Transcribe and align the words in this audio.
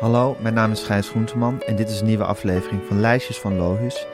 Hallo, 0.00 0.36
mijn 0.40 0.54
naam 0.54 0.70
is 0.70 0.82
Gijs 0.82 1.08
Groenteman 1.08 1.62
en 1.62 1.76
dit 1.76 1.88
is 1.88 2.00
een 2.00 2.06
nieuwe 2.06 2.24
aflevering 2.24 2.82
van 2.88 3.00
Lijstjes 3.00 3.38
van 3.38 3.56
Lohus. 3.56 4.06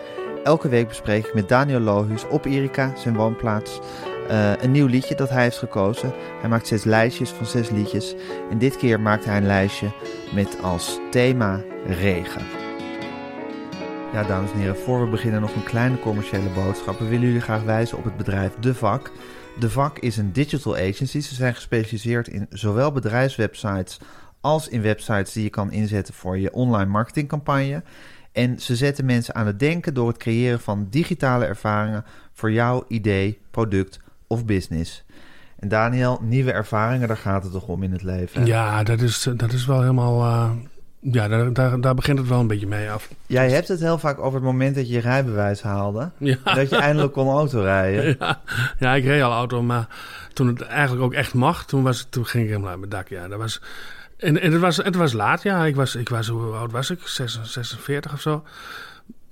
Elke 0.45 0.69
week 0.69 0.89
bespreek 0.89 1.27
ik 1.27 1.35
met 1.35 1.49
Daniel 1.49 1.81
Lohus 1.81 2.29
op 2.29 2.45
Erika, 2.45 2.93
zijn 2.97 3.15
woonplaats, 3.15 3.81
uh, 4.31 4.63
een 4.63 4.71
nieuw 4.71 4.87
liedje 4.87 5.15
dat 5.15 5.29
hij 5.29 5.43
heeft 5.43 5.59
gekozen. 5.59 6.13
Hij 6.41 6.49
maakt 6.49 6.67
zes 6.67 6.85
lijstjes 6.85 7.31
van 7.31 7.47
zes 7.47 7.71
liedjes 7.71 8.15
en 8.51 8.59
dit 8.59 8.77
keer 8.77 9.01
maakt 9.01 9.25
hij 9.25 9.37
een 9.37 9.47
lijstje 9.47 9.91
met 10.35 10.63
als 10.63 10.99
thema 11.11 11.61
regen. 11.87 12.43
Ja, 14.13 14.25
dames 14.25 14.53
en 14.53 14.59
heren, 14.59 14.77
voor 14.77 15.01
we 15.05 15.11
beginnen 15.11 15.41
nog 15.41 15.55
een 15.55 15.65
kleine 15.65 15.99
commerciële 15.99 16.49
boodschap. 16.55 16.99
We 16.99 17.09
willen 17.09 17.27
jullie 17.27 17.41
graag 17.41 17.63
wijzen 17.63 17.99
op 17.99 18.05
het 18.05 18.17
bedrijf 18.17 18.53
De 18.61 18.75
Vak. 18.75 19.11
De 19.59 19.71
Vak 19.71 19.99
is 19.99 20.17
een 20.17 20.33
digital 20.33 20.77
agency. 20.77 21.21
Ze 21.21 21.35
zijn 21.35 21.55
gespecialiseerd 21.55 22.29
in 22.29 22.47
zowel 22.51 22.93
bedrijfswebsites 22.93 23.99
als 24.43 24.69
in 24.69 24.83
websites 24.83 25.33
die 25.33 25.43
je 25.43 25.51
kan 25.51 25.73
inzetten 25.73 26.15
voor 26.15 26.39
je 26.39 26.53
online 26.53 26.91
marketingcampagne. 26.91 27.83
En 28.33 28.61
ze 28.61 28.77
zetten 28.77 29.05
mensen 29.05 29.35
aan 29.35 29.47
het 29.47 29.59
denken 29.59 29.95
door 29.95 30.09
het 30.09 30.17
creëren 30.17 30.61
van 30.61 30.87
digitale 30.91 31.45
ervaringen 31.45 32.05
voor 32.33 32.53
jouw 32.53 32.85
idee, 32.89 33.39
product 33.51 34.01
of 34.27 34.45
business. 34.45 35.05
En 35.59 35.69
Daniel, 35.69 36.19
nieuwe 36.23 36.53
ervaringen, 36.53 37.09
daar 37.09 37.17
gaat 37.17 37.43
het 37.43 37.53
toch 37.53 37.67
om 37.67 37.83
in 37.83 37.93
het 37.93 38.03
leven? 38.03 38.47
Ja, 38.47 38.83
dat 38.83 39.01
is, 39.01 39.29
dat 39.37 39.53
is 39.53 39.67
wel 39.67 39.81
helemaal. 39.81 40.21
Uh, 40.21 40.51
ja, 41.01 41.29
daar, 41.29 41.53
daar, 41.53 41.81
daar, 41.81 41.95
begint 41.95 42.19
het 42.19 42.29
wel 42.29 42.41
een 42.41 42.47
beetje 42.47 42.67
mee 42.67 42.91
af. 42.91 43.09
Jij 43.27 43.51
hebt 43.51 43.69
het 43.69 43.81
heel 43.81 43.99
vaak 43.99 44.19
over 44.19 44.35
het 44.35 44.43
moment 44.43 44.75
dat 44.75 44.89
je 44.89 44.95
je 44.95 45.01
rijbewijs 45.01 45.63
haalde. 45.63 46.11
Ja. 46.19 46.37
Dat 46.45 46.71
je 46.71 46.77
eindelijk 46.77 47.13
kon 47.13 47.29
autorijden. 47.29 48.17
Ja, 48.19 48.41
ja, 48.79 48.95
ik 48.95 49.05
reed 49.05 49.23
al 49.23 49.33
auto, 49.33 49.63
maar 49.63 49.87
toen 50.33 50.47
het 50.47 50.63
eigenlijk 50.63 51.03
ook 51.03 51.13
echt 51.13 51.35
mag, 51.35 51.65
toen, 51.65 51.83
was, 51.83 52.07
toen 52.11 52.27
ging 52.27 52.43
ik 52.43 52.49
helemaal 52.49 52.71
uit 52.71 52.79
mijn 52.79 52.91
dak. 52.91 53.09
Ja, 53.09 53.29
dat 53.29 53.39
was. 53.39 53.61
En, 54.23 54.41
en 54.41 54.53
het, 54.53 54.61
was, 54.61 54.77
het 54.77 54.95
was 54.95 55.13
laat, 55.13 55.43
ja. 55.43 55.65
Ik 55.65 55.77
was, 55.77 55.95
ik 55.95 56.09
was, 56.09 56.29
hoe 56.29 56.53
oud 56.53 56.73
was 56.73 56.91
ik? 56.91 57.01
46 57.07 58.13
of 58.13 58.21
zo. 58.21 58.45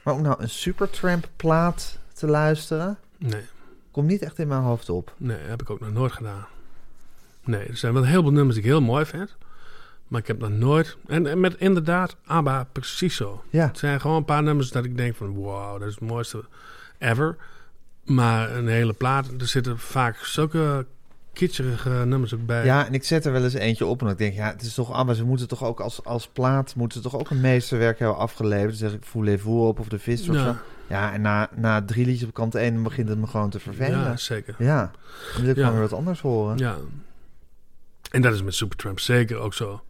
Maar 0.03 0.13
om 0.13 0.21
nou 0.21 0.41
een 0.41 0.49
Supertramp-plaat 0.49 1.97
te 2.13 2.27
luisteren... 2.27 2.97
Nee. 3.17 3.41
Komt 3.93 4.07
niet 4.07 4.21
echt 4.21 4.39
in 4.39 4.47
mijn 4.47 4.61
hoofd 4.61 4.89
op. 4.89 5.13
Nee, 5.17 5.37
heb 5.37 5.61
ik 5.61 5.69
ook 5.69 5.79
nog 5.79 5.91
nooit 5.91 6.11
gedaan. 6.11 6.45
Nee, 7.43 7.65
er 7.65 7.77
zijn 7.77 7.93
wel 7.93 8.05
heel 8.05 8.21
veel 8.21 8.31
nummers 8.31 8.55
die 8.55 8.63
ik 8.63 8.71
heel 8.71 8.81
mooi 8.81 9.05
vind... 9.05 9.35
Maar 10.07 10.21
ik 10.21 10.27
heb 10.27 10.39
nog 10.39 10.49
nooit... 10.49 10.97
En, 11.07 11.39
met 11.39 11.55
inderdaad 11.57 12.15
ABBA 12.25 12.67
precies 12.71 13.15
zo. 13.15 13.43
Ja. 13.49 13.67
Het 13.67 13.77
zijn 13.77 14.01
gewoon 14.01 14.17
een 14.17 14.25
paar 14.25 14.43
nummers 14.43 14.69
dat 14.69 14.85
ik 14.85 14.97
denk 14.97 15.15
van... 15.15 15.33
Wow, 15.33 15.79
dat 15.79 15.87
is 15.87 15.95
het 15.95 16.03
mooiste 16.03 16.43
ever. 16.97 17.35
Maar 18.05 18.55
een 18.55 18.67
hele 18.67 18.93
plaat, 18.93 19.27
er 19.39 19.47
zitten 19.47 19.79
vaak 19.79 20.15
zulke 20.15 20.85
kitscherige 21.33 21.89
nummers 21.89 22.33
ook 22.33 22.45
bij. 22.45 22.65
Ja, 22.65 22.85
en 22.85 22.93
ik 22.93 23.03
zet 23.03 23.25
er 23.25 23.31
wel 23.31 23.43
eens 23.43 23.53
eentje 23.53 23.85
op 23.85 24.01
en 24.01 24.07
ik 24.07 24.17
denk, 24.17 24.33
ja, 24.33 24.49
het 24.49 24.61
is 24.61 24.73
toch 24.73 24.91
ABBA, 24.91 25.13
ze 25.13 25.23
moeten 25.23 25.47
toch 25.47 25.63
ook 25.63 25.79
als, 25.79 26.03
als 26.03 26.27
plaat, 26.27 26.75
moeten 26.75 27.01
ze 27.01 27.09
toch 27.09 27.19
ook 27.19 27.29
een 27.29 27.41
meesterwerk 27.41 27.99
hebben 27.99 28.17
afgeleverd. 28.17 28.79
Dan 28.79 28.89
zeg 28.89 28.99
ik, 28.99 29.05
Voulez-vous 29.05 29.67
op 29.67 29.79
of 29.79 29.87
de 29.87 29.99
vis 29.99 30.29
of 30.29 30.35
zo. 30.35 30.55
Ja, 30.87 31.13
en 31.13 31.21
na, 31.21 31.49
na 31.55 31.85
drie 31.85 32.05
liedjes 32.05 32.27
op 32.27 32.33
kant 32.33 32.55
één 32.55 32.83
begint 32.83 33.09
het 33.09 33.17
me 33.17 33.27
gewoon 33.27 33.49
te 33.49 33.59
vervelen. 33.59 33.99
Ja, 33.99 34.17
zeker. 34.17 34.55
Ja, 34.57 34.91
dan 35.33 35.41
wil 35.41 35.49
ik 35.49 35.55
ja. 35.55 35.63
gewoon 35.63 35.79
weer 35.79 35.89
wat 35.89 35.99
anders 35.99 36.21
horen. 36.21 36.57
Ja. 36.57 36.77
En 38.11 38.21
dat 38.21 38.33
is 38.33 38.43
met 38.43 38.55
Supertramp 38.55 38.99
zeker 38.99 39.37
ook 39.37 39.53
zo. 39.53 39.83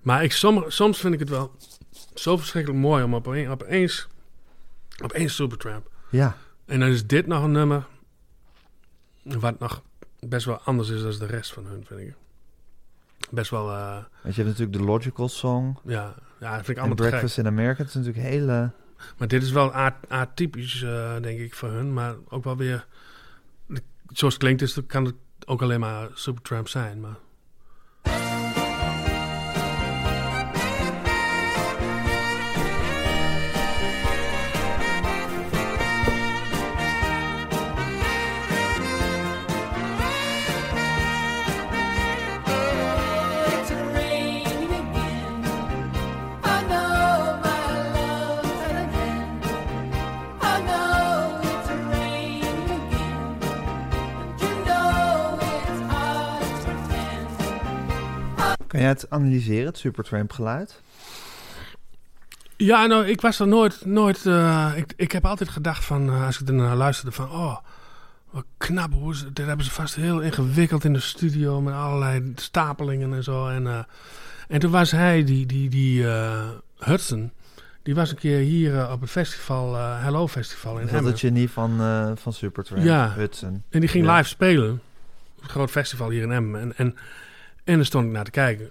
Maar 0.00 0.24
ik, 0.24 0.32
som, 0.32 0.64
soms 0.68 0.98
vind 0.98 1.14
ik 1.14 1.20
het 1.20 1.28
wel 1.28 1.56
zo 2.14 2.36
verschrikkelijk 2.36 2.80
mooi 2.82 3.04
om 3.04 3.14
op 3.14 3.28
opeens, 3.28 4.08
opeens 5.02 5.34
Supertramp. 5.34 5.90
Ja. 6.10 6.36
En 6.66 6.80
dan 6.80 6.88
is 6.88 7.06
dit 7.06 7.26
nog 7.26 7.42
een 7.42 7.52
nummer 7.52 7.86
wat 9.22 9.58
nog 9.58 9.82
best 10.20 10.46
wel 10.46 10.58
anders 10.58 10.88
is 10.88 11.02
dan 11.02 11.18
de 11.18 11.26
rest 11.26 11.52
van 11.52 11.66
hun, 11.66 11.84
vind 11.86 12.00
ik. 12.00 12.14
Best 13.30 13.50
wel... 13.50 13.70
Uh, 13.70 13.94
Want 14.22 14.34
je 14.34 14.42
hebt 14.42 14.58
natuurlijk 14.58 14.78
de 14.78 14.84
Logical 14.84 15.28
Song. 15.28 15.78
Ja, 15.84 16.14
ja 16.40 16.56
dat 16.56 16.64
vind 16.64 16.68
ik 16.68 16.84
allemaal 16.84 17.04
en 17.04 17.10
Breakfast 17.10 17.38
in 17.38 17.46
America, 17.46 17.84
is 17.84 17.94
natuurlijk 17.94 18.26
hele... 18.26 18.70
Maar 19.16 19.28
dit 19.28 19.42
is 19.42 19.50
wel 19.50 19.72
atypisch, 20.08 20.82
uh, 20.82 21.20
denk 21.20 21.40
ik, 21.40 21.54
voor 21.54 21.68
hun. 21.68 21.92
Maar 21.92 22.14
ook 22.28 22.44
wel 22.44 22.56
weer... 22.56 22.86
Zoals 24.12 24.34
het 24.34 24.42
klinkt, 24.42 24.62
is, 24.62 24.78
kan 24.86 25.04
het 25.04 25.14
ook 25.44 25.62
alleen 25.62 25.80
maar 25.80 26.08
Supertramp 26.14 26.68
zijn, 26.68 27.00
maar... 27.00 27.16
Kan 58.72 58.80
jij 58.80 58.90
het 58.90 59.10
analyseren, 59.10 59.66
het 59.66 59.78
Supertramp 59.78 60.32
geluid? 60.32 60.80
Ja, 62.56 62.86
nou, 62.86 63.06
ik 63.06 63.20
was 63.20 63.40
er 63.40 63.48
nooit... 63.48 63.84
nooit 63.84 64.24
uh, 64.24 64.72
ik, 64.76 64.92
ik 64.96 65.12
heb 65.12 65.26
altijd 65.26 65.48
gedacht 65.48 65.84
van, 65.84 66.08
uh, 66.08 66.26
als 66.26 66.40
ik 66.40 66.48
er 66.48 66.54
naar 66.54 66.76
luisterde, 66.76 67.12
van... 67.12 67.30
Oh, 67.30 67.56
wat 68.30 68.44
knap, 68.56 68.92
hoe 68.92 69.16
ze, 69.16 69.32
dat 69.32 69.46
hebben 69.46 69.64
ze 69.64 69.70
vast 69.70 69.94
heel 69.94 70.20
ingewikkeld 70.20 70.84
in 70.84 70.92
de 70.92 71.00
studio... 71.00 71.60
met 71.60 71.74
allerlei 71.74 72.32
stapelingen 72.34 73.14
en 73.14 73.22
zo. 73.22 73.48
En, 73.48 73.62
uh, 73.62 73.78
en 74.48 74.60
toen 74.60 74.70
was 74.70 74.90
hij, 74.90 75.24
die, 75.24 75.46
die, 75.46 75.68
die 75.68 76.06
Hudson... 76.78 77.32
Die 77.82 77.94
was 77.94 78.10
een 78.10 78.16
keer 78.16 78.38
hier 78.38 78.90
op 78.90 79.00
het 79.00 79.10
festival, 79.10 79.76
Hello 79.76 80.28
Festival 80.28 80.78
in 80.78 80.86
Dat 80.86 81.04
het 81.04 81.18
genie 81.18 81.50
van, 81.50 81.76
van 82.18 82.32
Supertramp, 82.32 82.84
ja. 82.84 83.12
Hudson. 83.12 83.62
En 83.70 83.80
die 83.80 83.88
ging 83.88 84.06
ja. 84.06 84.16
live 84.16 84.28
spelen. 84.28 84.80
Een 85.42 85.48
groot 85.48 85.70
festival 85.70 86.10
hier 86.10 86.22
in 86.22 86.32
Emmen. 86.32 86.60
En... 86.60 86.76
en 86.76 86.96
en 87.64 87.76
dan 87.76 87.84
stond 87.84 88.06
ik 88.06 88.12
naar 88.12 88.24
te 88.24 88.30
kijken. 88.30 88.70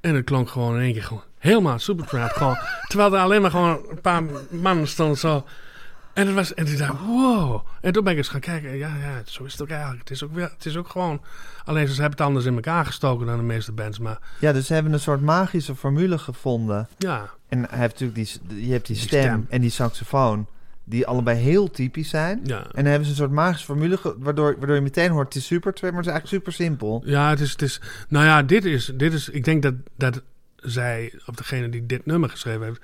En 0.00 0.14
het 0.14 0.24
klonk 0.24 0.48
gewoon 0.48 0.74
in 0.74 0.82
één 0.82 0.92
keer 0.92 1.02
gewoon 1.02 1.22
helemaal 1.38 1.78
supertrap. 1.78 2.30
gewoon, 2.30 2.58
terwijl 2.86 3.14
er 3.14 3.20
alleen 3.20 3.42
maar 3.42 3.50
gewoon 3.50 3.80
een 3.88 4.00
paar 4.00 4.22
mannen 4.50 4.88
stonden 4.88 5.18
zo. 5.18 5.44
En 6.12 6.26
het 6.26 6.34
was, 6.34 6.54
en 6.54 6.66
ik 6.66 6.78
dacht, 6.78 7.00
wow. 7.06 7.66
En 7.80 7.92
toen 7.92 8.04
ben 8.04 8.12
ik 8.12 8.18
eens 8.18 8.28
gaan 8.28 8.40
kijken. 8.40 8.76
Ja, 8.76 8.96
ja, 8.96 9.22
zo 9.24 9.44
is 9.44 9.52
het 9.52 9.62
ook 9.62 9.68
eigenlijk. 9.68 10.00
Het 10.00 10.10
is 10.10 10.22
ook, 10.22 10.32
weer, 10.32 10.50
het 10.56 10.66
is 10.66 10.76
ook 10.76 10.88
gewoon... 10.88 11.20
Alleen 11.64 11.88
ze 11.88 11.92
hebben 11.92 12.10
het 12.10 12.20
anders 12.20 12.44
in 12.44 12.54
elkaar 12.54 12.86
gestoken 12.86 13.26
dan 13.26 13.36
de 13.36 13.42
meeste 13.42 13.72
bands. 13.72 13.98
Maar... 13.98 14.18
Ja, 14.38 14.52
dus 14.52 14.66
ze 14.66 14.74
hebben 14.74 14.92
een 14.92 15.00
soort 15.00 15.20
magische 15.20 15.74
formule 15.74 16.18
gevonden. 16.18 16.88
Ja. 16.98 17.30
En 17.48 17.58
hij 17.70 17.78
heeft 17.78 18.00
natuurlijk 18.00 18.40
die, 18.48 18.66
je 18.66 18.72
hebt 18.72 18.86
die 18.86 18.96
stem, 18.96 19.20
die 19.20 19.30
stem. 19.30 19.46
en 19.48 19.60
die 19.60 19.70
saxofoon 19.70 20.46
die 20.88 21.06
allebei 21.06 21.38
heel 21.38 21.70
typisch 21.70 22.08
zijn. 22.08 22.40
Ja. 22.44 22.58
En 22.58 22.68
dan 22.72 22.84
hebben 22.84 23.04
ze 23.04 23.10
een 23.10 23.16
soort 23.16 23.30
magische 23.30 23.64
formule, 23.64 23.98
waardoor, 24.18 24.56
waardoor 24.58 24.74
je 24.74 24.82
meteen 24.82 25.10
hoort, 25.10 25.26
het 25.26 25.34
is 25.34 25.46
super, 25.46 25.72
maar 25.80 25.92
het 25.92 26.06
is 26.06 26.12
eigenlijk 26.12 26.26
super 26.26 26.52
simpel. 26.52 27.02
Ja, 27.04 27.30
het 27.30 27.40
is, 27.40 27.50
het 27.50 27.62
is 27.62 27.80
nou 28.08 28.24
ja, 28.24 28.42
dit 28.42 28.64
is, 28.64 28.92
dit 28.94 29.12
is, 29.12 29.28
ik 29.28 29.44
denk 29.44 29.62
dat, 29.62 29.74
dat 29.96 30.22
zij, 30.56 31.12
of 31.26 31.34
degene 31.34 31.68
die 31.68 31.86
dit 31.86 32.06
nummer 32.06 32.30
geschreven 32.30 32.66
heeft, 32.66 32.80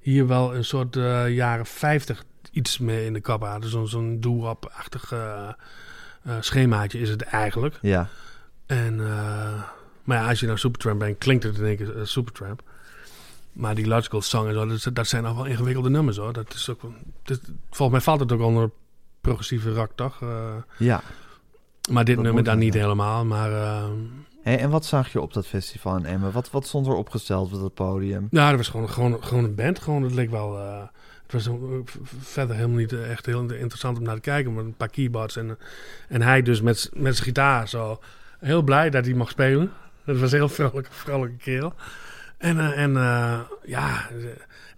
hier 0.00 0.26
wel 0.26 0.54
een 0.54 0.64
soort 0.64 0.96
uh, 0.96 1.34
jaren 1.34 1.66
50 1.66 2.24
iets 2.50 2.78
mee 2.78 3.04
in 3.04 3.12
de 3.12 3.20
kap 3.20 3.42
hadden. 3.42 3.70
Zo'n 3.70 3.88
zo'n 3.88 4.20
doe-op-achtig 4.20 5.12
uh, 5.12 5.48
uh, 6.26 6.32
schemaatje 6.40 6.98
is 6.98 7.08
het 7.08 7.22
eigenlijk. 7.22 7.78
Ja. 7.82 8.08
En, 8.66 8.96
Maar 10.04 10.18
ja, 10.18 10.28
als 10.28 10.40
je 10.40 10.46
nou 10.46 10.58
Supertramp 10.58 10.98
bent, 10.98 11.18
klinkt 11.18 11.44
het 11.44 11.58
in 11.58 11.64
één 11.64 11.76
keer 11.76 11.92
Supertramp. 12.02 12.62
Maar 13.58 13.74
die 13.74 13.86
Logical 13.86 14.22
Song 14.22 14.48
en 14.48 14.54
zo, 14.54 14.66
dat, 14.66 14.90
dat 14.92 15.06
zijn 15.06 15.22
nog 15.22 15.36
wel 15.36 15.44
ingewikkelde 15.44 15.90
nummers 15.90 16.16
hoor. 16.16 16.32
Dat 16.32 16.54
is 16.54 16.70
ook, 16.70 16.80
dat, 17.22 17.40
volgens 17.70 17.90
mij 17.90 18.00
valt 18.00 18.20
het 18.20 18.32
ook 18.32 18.40
onder 18.40 18.70
progressieve 19.20 19.72
rock, 19.72 19.90
toch? 19.94 20.20
Uh, 20.20 20.54
ja. 20.76 21.02
Maar 21.90 22.04
dit 22.04 22.20
nummer 22.20 22.44
dan 22.44 22.58
niet 22.58 22.74
helemaal, 22.74 23.24
maar... 23.24 23.50
Uh, 23.50 23.84
hey, 24.42 24.58
en 24.58 24.70
wat 24.70 24.86
zag 24.86 25.12
je 25.12 25.20
op 25.20 25.32
dat 25.32 25.46
festival 25.46 25.96
in 25.96 26.04
Emmen? 26.04 26.32
Wat, 26.32 26.50
wat 26.50 26.66
stond 26.66 26.86
er 26.86 26.94
opgesteld 26.94 27.52
op 27.52 27.62
het 27.62 27.74
podium? 27.74 28.26
Nou, 28.30 28.48
dat 28.48 28.56
was 28.56 28.68
gewoon, 28.68 28.90
gewoon, 28.90 29.24
gewoon 29.24 29.44
een 29.44 29.54
band. 29.54 29.78
Gewoon, 29.78 30.02
het 30.02 30.14
leek 30.14 30.30
wel... 30.30 30.56
Uh, 30.56 30.82
het 31.26 31.32
was 31.32 31.48
verder 32.18 32.56
helemaal 32.56 32.76
niet 32.76 32.92
echt 32.92 33.26
heel 33.26 33.40
interessant 33.40 33.98
om 33.98 34.04
naar 34.04 34.14
te 34.14 34.20
kijken. 34.20 34.54
Maar 34.54 34.64
een 34.64 34.76
paar 34.76 34.88
keyboards 34.88 35.36
en, 35.36 35.58
en 36.08 36.22
hij 36.22 36.42
dus 36.42 36.60
met, 36.60 36.90
met 36.92 37.14
zijn 37.14 37.26
gitaar 37.26 37.68
zo. 37.68 38.00
Heel 38.38 38.62
blij 38.62 38.90
dat 38.90 39.04
hij 39.04 39.14
mag 39.14 39.30
spelen. 39.30 39.72
Dat 40.04 40.18
was 40.18 40.32
een 40.32 40.38
heel 40.38 40.48
vrolijke, 40.48 40.92
vrolijke 40.92 41.36
kerel. 41.36 41.74
En, 42.38 42.56
uh, 42.56 42.78
en 42.78 42.90
uh, 42.92 43.40
ja, 43.64 44.08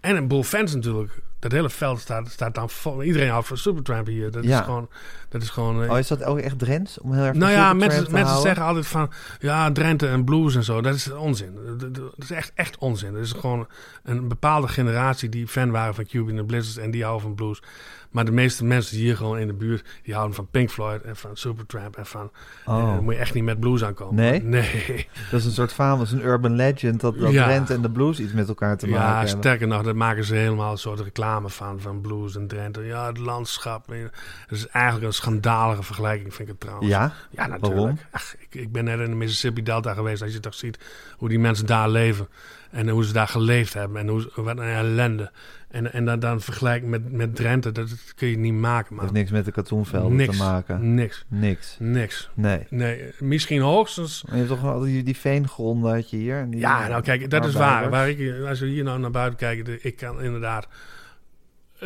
en 0.01 0.17
een 0.17 0.29
boel 0.29 0.43
fans 0.43 0.75
natuurlijk. 0.75 1.13
Dat 1.39 1.53
hele 1.53 1.71
veld 1.71 2.01
staat, 2.01 2.31
staat 2.31 2.55
dan 2.55 2.71
vol. 2.71 3.03
Iedereen 3.03 3.29
houdt 3.31 3.47
van 3.47 3.57
Supertramp 3.57 4.07
hier. 4.07 4.31
Dat 4.31 4.45
Ja. 4.45 4.59
is 4.59 4.65
gewoon... 4.65 4.89
Dat 5.31 5.43
is 5.43 5.51
gewoon 5.51 5.83
uh, 5.83 5.91
Oh, 5.91 5.99
is 5.99 6.09
dat 6.09 6.25
ook 6.25 6.39
echt 6.39 6.59
Drents? 6.59 7.01
Om 7.01 7.13
heel 7.13 7.25
erg 7.25 7.37
nou 7.37 7.53
ja, 7.53 7.73
mensen, 7.73 8.13
mensen 8.13 8.41
zeggen 8.41 8.65
altijd 8.65 8.87
van... 8.87 9.11
Ja, 9.39 9.73
Drenthe 9.73 10.09
en 10.09 10.25
blues 10.25 10.55
en 10.55 10.65
zo. 10.65 10.81
Dat 10.81 10.95
is 10.95 11.13
onzin. 11.13 11.59
Dat, 11.79 11.95
dat 11.95 12.13
is 12.19 12.31
echt, 12.31 12.53
echt 12.55 12.79
onzin. 12.79 13.15
Er 13.15 13.21
is 13.21 13.33
gewoon 13.33 13.67
een 14.03 14.29
bepaalde 14.29 14.69
generatie 14.69 15.29
die 15.29 15.47
fan 15.47 15.71
waren 15.71 15.95
van 15.95 16.07
Cuban 16.07 16.39
and 16.39 16.47
Blizzards... 16.47 16.79
en 16.79 16.91
die 16.91 17.03
houden 17.03 17.23
van 17.23 17.35
blues. 17.35 17.63
Maar 18.11 18.25
de 18.25 18.33
meeste 18.33 18.65
mensen 18.65 18.97
hier 18.97 19.17
gewoon 19.17 19.39
in 19.39 19.47
de 19.47 19.53
buurt... 19.53 19.89
die 20.03 20.15
houden 20.15 20.37
van 20.37 20.49
Pink 20.51 20.71
Floyd 20.71 21.03
en 21.03 21.17
van 21.17 21.37
Supertramp... 21.37 21.97
en 21.97 22.07
van... 22.07 22.31
Oh. 22.65 22.79
eh, 22.79 22.95
dan 22.95 23.05
moet 23.05 23.15
je 23.15 23.21
echt 23.21 23.35
niet 23.35 23.45
met 23.45 23.61
blues 23.61 23.85
aankomen. 23.85 24.15
Nee? 24.15 24.43
Nee. 24.61 25.09
Dat 25.31 25.41
is 25.41 25.47
een 25.47 25.53
soort 25.53 25.73
fabel, 25.73 25.99
dat 25.99 26.07
is 26.07 26.13
een 26.13 26.25
urban 26.25 26.53
legend... 26.55 27.01
dat, 27.01 27.19
dat 27.19 27.33
Ja. 27.33 27.45
Drenthe 27.45 27.75
en 27.75 27.83
de 27.83 27.91
blues 27.91 28.21
iets 28.21 28.33
met 28.33 28.49
elkaar 28.49 28.77
te 28.77 28.87
maken 28.87 29.07
Ja, 29.07 29.13
hebben. 29.13 29.29
sterker 29.39 29.67
nog, 29.67 29.83
daar 29.83 29.97
maken 29.97 30.25
ze 30.25 30.35
helemaal 30.35 30.73
een 30.73 30.79
soort 30.79 31.01
reclame 31.01 31.49
van, 31.49 31.81
van 31.81 32.01
blues 32.01 32.37
en 32.37 32.47
Drenthe. 32.47 32.85
Ja, 32.85 33.07
het 33.07 33.19
landschap. 33.19 33.87
Het 33.89 34.11
is 34.59 34.67
eigenlijk 34.67 35.07
een 35.07 35.13
schandalige 35.21 35.83
vergelijking, 35.83 36.35
vind 36.35 36.49
ik 36.49 36.55
het 36.55 36.61
trouwens. 36.61 36.89
Ja? 36.89 37.13
Ja, 37.31 37.47
natuurlijk. 37.47 37.75
Waarom? 37.75 37.99
Ach, 38.11 38.35
ik, 38.39 38.55
ik 38.55 38.73
ben 38.73 38.85
net 38.85 38.99
in 38.99 39.11
de 39.11 39.17
Mississippi 39.17 39.63
Delta 39.63 39.95
geweest. 39.95 40.23
Als 40.23 40.33
je 40.33 40.41
toch 40.41 40.55
ziet 40.55 40.79
hoe 41.17 41.29
die 41.29 41.39
mensen 41.39 41.67
daar 41.67 41.89
leven. 41.89 42.29
En 42.71 42.89
hoe 42.89 43.05
ze 43.05 43.13
daar 43.13 43.29
geleefd 43.29 43.75
hebben. 43.75 44.01
En 44.01 44.09
hoe, 44.09 44.31
wat 44.35 44.59
een 44.59 44.65
ellende. 44.65 45.31
En, 45.69 45.93
en 45.93 46.05
dan, 46.05 46.19
dan 46.19 46.41
vergelijk 46.41 46.85
met, 46.85 47.13
met 47.13 47.37
Drenthe. 47.37 47.73
Dat, 47.73 47.89
dat 47.89 48.15
kun 48.15 48.29
je 48.29 48.39
niet 48.39 48.55
maken, 48.55 48.95
Dat 48.95 49.01
heeft 49.01 49.15
niks 49.15 49.31
met 49.31 49.45
de 49.45 49.53
katoenvelden 49.53 50.17
niks, 50.17 50.37
te 50.37 50.43
maken. 50.43 50.95
Niks. 50.95 51.25
Niks. 51.29 51.77
Niks. 51.79 52.31
Nee. 52.35 52.67
Nee, 52.69 53.13
misschien 53.19 53.61
hoogstens... 53.61 54.25
Maar 54.25 54.35
je 54.35 54.43
hebt 54.43 54.53
toch 54.55 54.63
wel 54.63 54.81
die, 54.81 55.03
die 55.03 55.17
veengronden 55.17 55.95
had 55.95 56.11
je 56.11 56.17
hier? 56.17 56.47
Die, 56.51 56.61
Ja, 56.61 56.89
nou 56.89 57.03
kijk, 57.03 57.31
dat 57.31 57.45
is 57.45 57.55
waar. 57.55 57.91
waar 57.91 58.09
ik, 58.09 58.47
als 58.47 58.61
we 58.61 58.67
hier 58.67 58.85
nou 58.85 59.01
naar 59.01 59.11
buiten 59.11 59.39
kijken, 59.39 59.79
ik 59.83 59.97
kan 59.97 60.23
inderdaad 60.23 60.69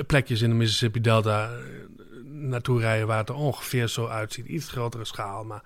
plekjes 0.07 0.43
in 0.43 0.49
de 0.49 0.55
Mississippi 0.55 1.01
Delta 1.01 1.51
eh, 1.51 1.59
naartoe 2.31 2.81
rijden 2.81 3.06
waar 3.06 3.19
het 3.19 3.29
er 3.29 3.35
ongeveer 3.35 3.88
zo 3.88 4.06
uitziet. 4.06 4.47
Iets 4.47 4.69
grotere 4.69 5.05
schaal, 5.05 5.44
maar 5.44 5.62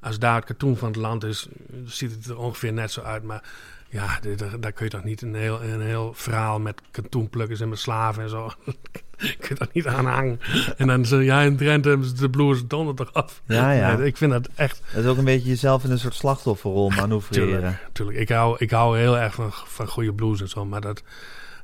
als 0.00 0.18
daar 0.18 0.34
het 0.34 0.44
katoen 0.44 0.76
van 0.76 0.88
het 0.88 0.96
land 0.96 1.24
is, 1.24 1.48
ziet 1.84 2.10
het 2.10 2.26
er 2.26 2.38
ongeveer 2.38 2.72
net 2.72 2.90
zo 2.90 3.00
uit. 3.00 3.22
Maar 3.22 3.42
ja, 3.88 4.18
daar, 4.36 4.60
daar 4.60 4.72
kun 4.72 4.84
je 4.84 4.90
toch 4.90 5.04
niet 5.04 5.22
een 5.22 5.34
heel, 5.34 5.62
een 5.62 5.80
heel 5.80 6.12
verhaal 6.14 6.60
met 6.60 6.80
katoenplukkers 6.90 7.60
en 7.60 7.68
met 7.68 7.78
slaven 7.78 8.22
en 8.22 8.28
zo. 8.28 8.52
kun 9.38 9.48
je 9.48 9.54
toch 9.54 9.72
niet 9.72 9.86
aan 9.86 10.06
hangen. 10.06 10.40
En 10.76 10.86
dan 10.86 11.04
zo, 11.04 11.20
ja, 11.20 11.40
in 11.40 11.56
Drenthe 11.56 11.88
hebben 11.88 12.06
ze 12.06 12.28
de 12.28 12.94
toch 12.94 13.12
af. 13.12 13.42
Ja, 13.46 13.72
ja. 13.72 13.96
Nee, 13.96 14.06
ik 14.06 14.16
vind 14.16 14.32
dat 14.32 14.48
echt 14.54 14.82
Dat 14.94 15.04
is 15.04 15.10
ook 15.10 15.16
een 15.16 15.24
beetje 15.24 15.48
jezelf 15.48 15.84
in 15.84 15.90
een 15.90 15.98
soort 15.98 16.14
slachtofferrol 16.14 16.90
manoeuvreren. 16.90 17.48
Tuurlijk, 17.50 17.88
tuurlijk. 17.92 18.18
Ik 18.18 18.28
hou, 18.28 18.56
ik 18.58 18.70
hou 18.70 18.98
heel 18.98 19.18
erg 19.18 19.34
van, 19.34 19.52
van 19.52 19.88
goede 19.88 20.12
blues 20.12 20.40
en 20.40 20.48
zo, 20.48 20.64
maar 20.64 20.80
dat, 20.80 21.02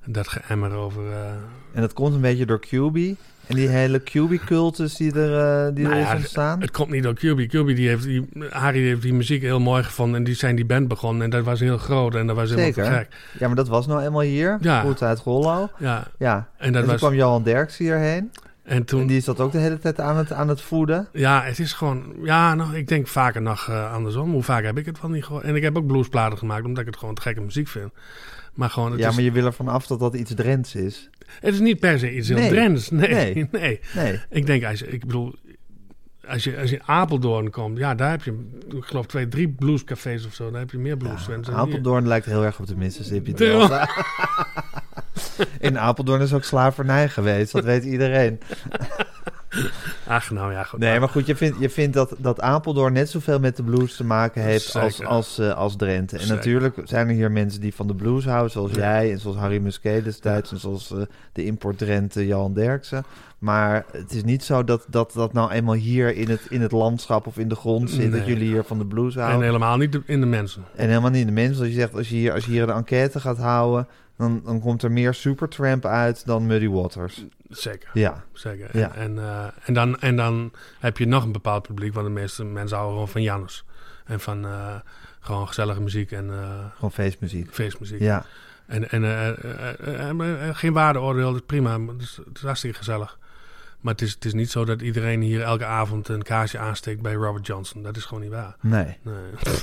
dat 0.04 0.28
geëmmer 0.28 0.72
over... 0.72 1.12
eh, 1.12 1.28
En 1.72 1.81
dat 1.81 1.92
komt 1.92 2.14
een 2.14 2.20
beetje 2.20 2.46
door 2.46 2.60
QB. 2.66 2.99
En 3.46 3.56
die 3.56 3.69
hele 3.69 3.98
QB-cultus 4.02 4.94
die 4.96 5.12
er, 5.14 5.66
eh, 5.69 5.75
die 5.75 5.84
Nou 5.84 5.96
er 5.96 6.02
ja, 6.02 6.10
is 6.12 6.16
ontstaan. 6.19 6.60
het 6.60 6.70
komt 6.70 6.90
niet 6.90 7.02
door 7.02 7.14
QB. 7.14 7.46
QB 7.48 7.66
die 7.76 7.88
heeft 7.88 8.02
die, 8.04 8.28
Harry 8.50 8.82
heeft 8.87 9.02
die 9.02 9.14
muziek 9.14 9.43
heel 9.43 9.60
mooi 9.60 9.82
gevonden 9.82 10.16
en 10.19 10.25
die 10.25 10.34
zijn 10.34 10.56
die 10.56 10.64
band 10.64 10.88
begonnen 10.88 11.22
en 11.22 11.31
dat 11.31 11.44
was 11.44 11.60
heel 11.60 11.78
groot 11.78 12.14
en 12.14 12.26
dat 12.26 12.37
was 12.37 12.50
helemaal 12.50 12.72
gek. 12.93 13.08
Ja, 13.38 13.46
maar 13.46 13.56
dat 13.56 13.69
was 13.69 13.87
nou 13.87 14.02
eenmaal 14.02 14.20
hier. 14.20 14.58
Ja. 14.60 14.81
Goed 14.81 15.02
uit 15.02 15.19
Rollo. 15.20 15.69
Ja, 15.78 16.04
Ja. 16.19 16.48
en 16.56 16.66
En 16.66 16.72
dat 16.72 16.82
toen 16.82 16.90
was... 16.90 17.00
kwam 17.00 17.14
Johan 17.14 17.43
Derks 17.43 17.76
hierheen. 17.76 18.31
En 18.66 18.84
toen... 18.84 19.00
En 19.00 19.06
die 19.06 19.20
zat 19.20 19.40
ook 19.40 19.52
de 19.52 19.58
hele 19.58 19.78
tijd 19.78 20.00
aan 20.00 20.16
het, 20.16 20.32
aan 20.32 20.48
het 20.48 20.60
voeden. 20.60 21.08
Ja, 21.12 21.42
het 21.42 21.58
is 21.58 21.72
gewoon... 21.72 22.14
Ja, 22.22 22.54
nou, 22.54 22.76
ik 22.76 22.88
denk 22.88 23.06
vaker 23.06 23.42
nog 23.42 23.68
eh, 23.68 23.92
andersom. 23.92 24.30
Hoe 24.30 24.42
vaak 24.42 24.64
heb 24.64 24.78
ik 24.78 24.86
het 24.86 25.00
wel 25.00 25.10
niet 25.10 25.24
gehoord? 25.24 25.44
En 25.44 25.54
ik 25.54 25.62
heb 25.62 25.76
ook 25.76 25.86
bluesplaten 25.86 26.38
gemaakt, 26.38 26.64
omdat 26.64 26.80
ik 26.80 26.86
het 26.86 26.96
gewoon 26.96 27.14
te 27.14 27.20
gekke 27.20 27.40
muziek 27.40 27.68
vind. 27.68 27.90
Maar 28.54 28.70
gewoon, 28.70 28.90
het, 28.90 29.00
ja, 29.00 29.08
is, 29.08 29.14
maar 29.14 29.24
je 29.24 29.32
wil 29.32 29.46
ervan 29.46 29.68
af 29.68 29.86
dat 29.86 30.00
dat 30.00 30.14
iets 30.14 30.34
Drents 30.34 30.74
is. 30.74 31.10
het 31.40 31.54
is 31.54 31.60
niet 31.60 31.80
per 31.80 31.98
se 31.98 32.14
iets 32.14 32.28
heel 32.28 32.36
Nee. 32.36 32.48
Drents. 32.48 32.90
Nee, 32.90 33.08
Nee. 33.08 33.48
nee. 33.52 33.80
Nee. 33.94 34.20
Ik 34.30 34.46
denk, 34.46 34.64
als 34.64 34.78
je, 34.78 34.86
ik 34.86 35.00
bedoel, 35.00 35.34
als 36.28 36.44
je, 36.44 36.58
als 36.58 36.70
je 36.70 36.76
in 36.76 36.82
Apeldoorn 36.86 37.50
komt, 37.50 37.78
ja, 37.78 37.94
daar 37.94 38.10
heb 38.10 38.22
je, 38.22 38.48
ik 38.68 38.84
geloof, 38.84 39.06
twee, 39.06 39.28
drie 39.28 39.48
bluescafés 39.48 40.26
of 40.26 40.34
zo. 40.34 40.50
Daar 40.50 40.60
heb 40.60 40.70
je 40.70 40.78
meer 40.78 40.96
bluesfans. 40.96 41.46
Ja, 41.46 41.52
dan 41.52 41.64
hier. 41.64 41.72
Apeldoorn 41.74 42.06
lijkt 42.06 42.26
heel 42.26 42.44
erg 42.44 42.60
op 42.60 42.66
de 42.66 42.76
Mississippi 42.76 43.32
Delta. 43.32 43.88
In 45.58 45.78
Apeldoorn 45.78 46.20
is 46.20 46.32
ook 46.32 46.44
slavernij 46.44 47.08
geweest, 47.08 47.52
dat 47.52 47.64
weet 47.64 47.84
iedereen. 47.84 48.40
Ach, 50.06 50.30
nou 50.30 50.52
ja, 50.52 50.62
goed. 50.62 50.78
Nee, 50.78 51.00
maar 51.00 51.08
goed, 51.08 51.26
je 51.26 51.36
vindt, 51.36 51.56
je 51.60 51.70
vindt 51.70 51.94
dat, 51.94 52.14
dat 52.18 52.40
Apeldoorn 52.40 52.92
net 52.92 53.10
zoveel 53.10 53.38
met 53.38 53.56
de 53.56 53.62
blues 53.62 53.96
te 53.96 54.04
maken 54.04 54.42
heeft 54.42 54.76
als, 54.76 54.96
Zeker. 54.96 55.12
als, 55.12 55.38
eh, 55.38 55.54
als 55.54 55.76
Drenthe. 55.76 56.16
En 56.16 56.22
Zeker. 56.22 56.36
natuurlijk 56.36 56.80
zijn 56.84 57.08
er 57.08 57.14
hier 57.14 57.30
mensen 57.30 57.60
die 57.60 57.74
van 57.74 57.86
de 57.86 57.94
blues 57.94 58.24
houden, 58.24 58.50
zoals 58.50 58.72
jij 58.72 59.12
en 59.12 59.18
zoals 59.18 59.36
Harry 59.36 59.58
Musquet 59.58 60.04
destijds 60.04 60.52
en 60.52 60.58
zoals 60.58 60.90
eh, 60.90 60.98
de 61.32 61.44
import 61.44 61.78
Drenthe 61.78 62.26
Johan 62.26 62.54
Derksen. 62.54 63.04
Maar 63.38 63.85
het 63.93 64.12
is 64.12 64.25
niet 64.25 64.44
zo 64.44 64.65
dat 64.65 64.87
dat, 64.88 65.12
dat 65.12 65.33
nou 65.33 65.50
eenmaal 65.50 65.75
hier 65.75 66.15
in 66.17 66.29
het, 66.29 66.41
in 66.49 66.61
het 66.61 66.73
landschap 66.73 67.27
of 67.27 67.38
in 67.38 67.49
de 67.49 67.55
grond 67.55 67.91
zit, 67.91 68.12
dat 68.12 68.27
jullie 68.27 68.49
hier 68.49 68.65
van 68.65 68.79
de 68.79 68.87
blues 68.87 69.15
En 69.17 69.21
houden. 69.23 69.43
helemaal 69.47 69.77
niet 69.77 69.99
in 70.05 70.21
de 70.21 70.27
mensen. 70.27 70.65
En 70.75 70.88
helemaal 70.88 71.11
niet 71.11 71.21
in 71.21 71.27
de 71.27 71.33
mensen. 71.33 71.59
Als 71.65 71.69
je 71.69 71.81
zegt, 71.81 71.94
als 71.94 72.09
je 72.09 72.15
hier, 72.15 72.33
als 72.33 72.44
je 72.44 72.50
hier 72.50 72.62
een 72.62 72.77
enquête 72.77 73.21
gaat 73.21 73.38
houden, 73.38 73.88
dan, 74.17 74.43
dan 74.44 74.61
komt 74.61 74.83
er 74.83 74.93
meer 74.93 75.15
Supertramp 75.15 75.85
uit 75.85 76.27
dan 76.27 76.47
Muddy 76.47 76.69
Waters. 76.69 77.25
Zeker, 77.49 77.91
Ja, 77.93 78.25
zeker. 78.33 78.79
Ja. 78.79 78.94
En, 78.94 79.00
en, 79.03 79.19
eh, 79.19 79.44
en, 79.65 79.75
dan, 79.75 80.00
en 80.00 80.17
dan 80.17 80.53
heb 80.81 80.99
je 80.99 81.06
nog 81.06 81.25
een 81.25 81.33
bepaald 81.33 81.62
publiek, 81.67 81.94
want 81.94 82.06
de 82.06 82.12
meeste 82.12 82.44
mensen 82.44 82.77
houden 82.77 82.94
gewoon 82.97 83.12
van 83.12 83.23
Janus. 83.23 83.65
En 84.05 84.21
van 84.21 84.44
eh, 84.44 84.75
gewoon 85.21 85.47
gezellige 85.47 85.81
muziek 85.81 86.12
en 86.12 86.31
eh, 86.31 86.64
gewoon 86.75 86.93
feestmuziek. 86.93 87.49
feestmuziek. 87.55 88.00
Ja, 88.00 88.25
En, 88.66 88.90
en 88.90 90.57
geen 90.57 90.73
waardeoordeel, 90.73 91.26
dat 91.26 91.35
is 91.40 91.47
prima. 91.47 91.81
Het 91.81 92.02
is, 92.02 92.21
het 92.26 92.37
is 92.37 92.43
hartstikke 92.43 92.76
gezellig. 92.76 93.19
Maar 93.80 93.92
het 93.92 94.02
is, 94.02 94.12
het 94.14 94.25
is 94.25 94.33
niet 94.33 94.50
zo 94.50 94.64
dat 94.64 94.80
iedereen 94.80 95.21
hier 95.21 95.42
elke 95.42 95.64
avond 95.64 96.09
een 96.09 96.23
kaarsje 96.23 96.59
aansteekt 96.59 97.02
bij 97.02 97.12
Robert 97.14 97.47
Johnson. 97.47 97.83
Dat 97.83 97.97
is 97.97 98.04
gewoon 98.04 98.23
niet 98.23 98.33
waar. 98.33 98.56
nee. 98.61 98.99
Nee. 99.02 99.14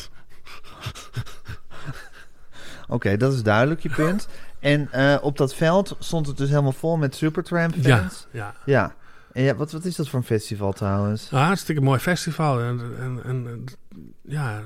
Oké, 2.87 3.17
dat 3.17 3.33
is 3.33 3.43
duidelijk 3.43 3.81
je 3.81 3.89
punt. 3.89 4.27
En 4.59 4.91
eh, 4.91 5.17
op 5.21 5.37
dat 5.37 5.55
veld 5.55 5.95
stond 5.99 6.27
het 6.27 6.37
dus 6.37 6.49
helemaal 6.49 6.71
vol 6.71 6.97
met 6.97 7.15
Supertramp 7.15 7.75
Ja, 7.75 7.97
fans. 7.97 8.27
ja. 8.31 8.55
Ja. 8.65 8.95
En 9.33 9.43
ja, 9.43 9.55
wat, 9.55 9.71
wat 9.71 9.85
is 9.85 9.95
dat 9.95 10.09
voor 10.09 10.19
een 10.19 10.25
festival 10.25 10.71
trouwens? 10.73 11.31
Een 11.31 11.39
hartstikke 11.39 11.81
mooi 11.81 11.99
festival. 11.99 12.59
En, 12.61 12.81
en, 12.99 13.21
en 13.23 13.63
ja, 14.21 14.61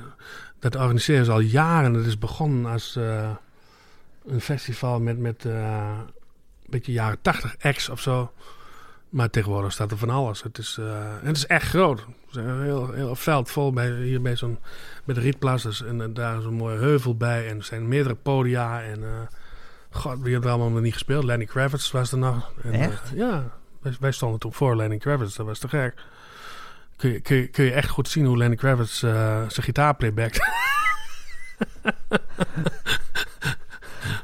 dat 0.59 0.75
organiseren 0.75 1.25
ze 1.25 1.31
al 1.31 1.39
jaren. 1.39 1.93
Het 1.93 2.05
is 2.05 2.17
begonnen 2.17 2.71
als 2.71 2.95
eh, 2.95 3.29
een 4.25 4.41
festival 4.41 4.99
met, 4.99 5.17
met 5.17 5.45
eh, 5.45 5.97
een 6.63 6.69
beetje 6.69 6.91
jaren 6.91 7.21
80 7.21 7.55
acts 7.61 7.89
of 7.89 8.01
zo. 8.01 8.31
Maar 9.09 9.29
tegenwoordig 9.29 9.71
staat 9.71 9.91
er 9.91 9.97
van 9.97 10.09
alles. 10.09 10.43
Het 10.43 10.57
is, 10.57 10.77
eh, 10.79 11.05
en 11.05 11.25
het 11.25 11.37
is 11.37 11.45
echt 11.45 11.67
groot. 11.67 11.99
Er 11.99 12.05
is 12.29 12.35
een 12.35 12.63
heel, 12.63 12.91
heel 12.91 13.15
veld 13.15 13.51
vol 13.51 13.73
bij, 13.73 13.91
hier 13.91 14.21
bij 14.21 14.35
zo'n 14.35 14.59
bij 15.03 15.15
de 15.15 15.21
Rietplas. 15.21 15.63
Dus, 15.63 15.83
en 15.83 16.01
eh, 16.01 16.07
daar 16.13 16.37
is 16.37 16.45
een 16.45 16.53
mooie 16.53 16.77
heuvel 16.77 17.15
bij. 17.15 17.49
En 17.49 17.57
er 17.57 17.63
zijn 17.63 17.87
meerdere 17.87 18.15
podia. 18.15 18.81
En 18.81 19.03
eh, 19.03 19.09
god, 19.89 20.19
wie 20.21 20.35
er 20.35 20.49
allemaal 20.49 20.69
nog 20.69 20.81
niet 20.81 20.93
gespeeld? 20.93 21.23
Lenny 21.23 21.45
Kravitz 21.45 21.91
was 21.91 22.11
er 22.11 22.17
nog. 22.17 22.51
En, 22.63 22.73
Echt? 22.73 23.11
ja, 23.15 23.51
wij, 23.81 23.95
wij 23.99 24.11
stonden 24.11 24.39
toen 24.39 24.53
voor 24.53 24.75
Lenny 24.75 24.97
Kravitz. 24.97 25.35
Dat 25.35 25.45
was 25.45 25.59
te 25.59 25.69
gek. 25.69 25.93
Kun 26.95 27.11
je, 27.11 27.19
kun, 27.19 27.35
je, 27.35 27.47
kun 27.47 27.65
je 27.65 27.71
echt 27.71 27.89
goed 27.89 28.09
zien 28.09 28.25
hoe 28.25 28.37
Lenny 28.37 28.55
Kravitz 28.55 28.99
zijn 28.99 29.49
gitaar 29.49 29.95
playbackt. 29.95 30.39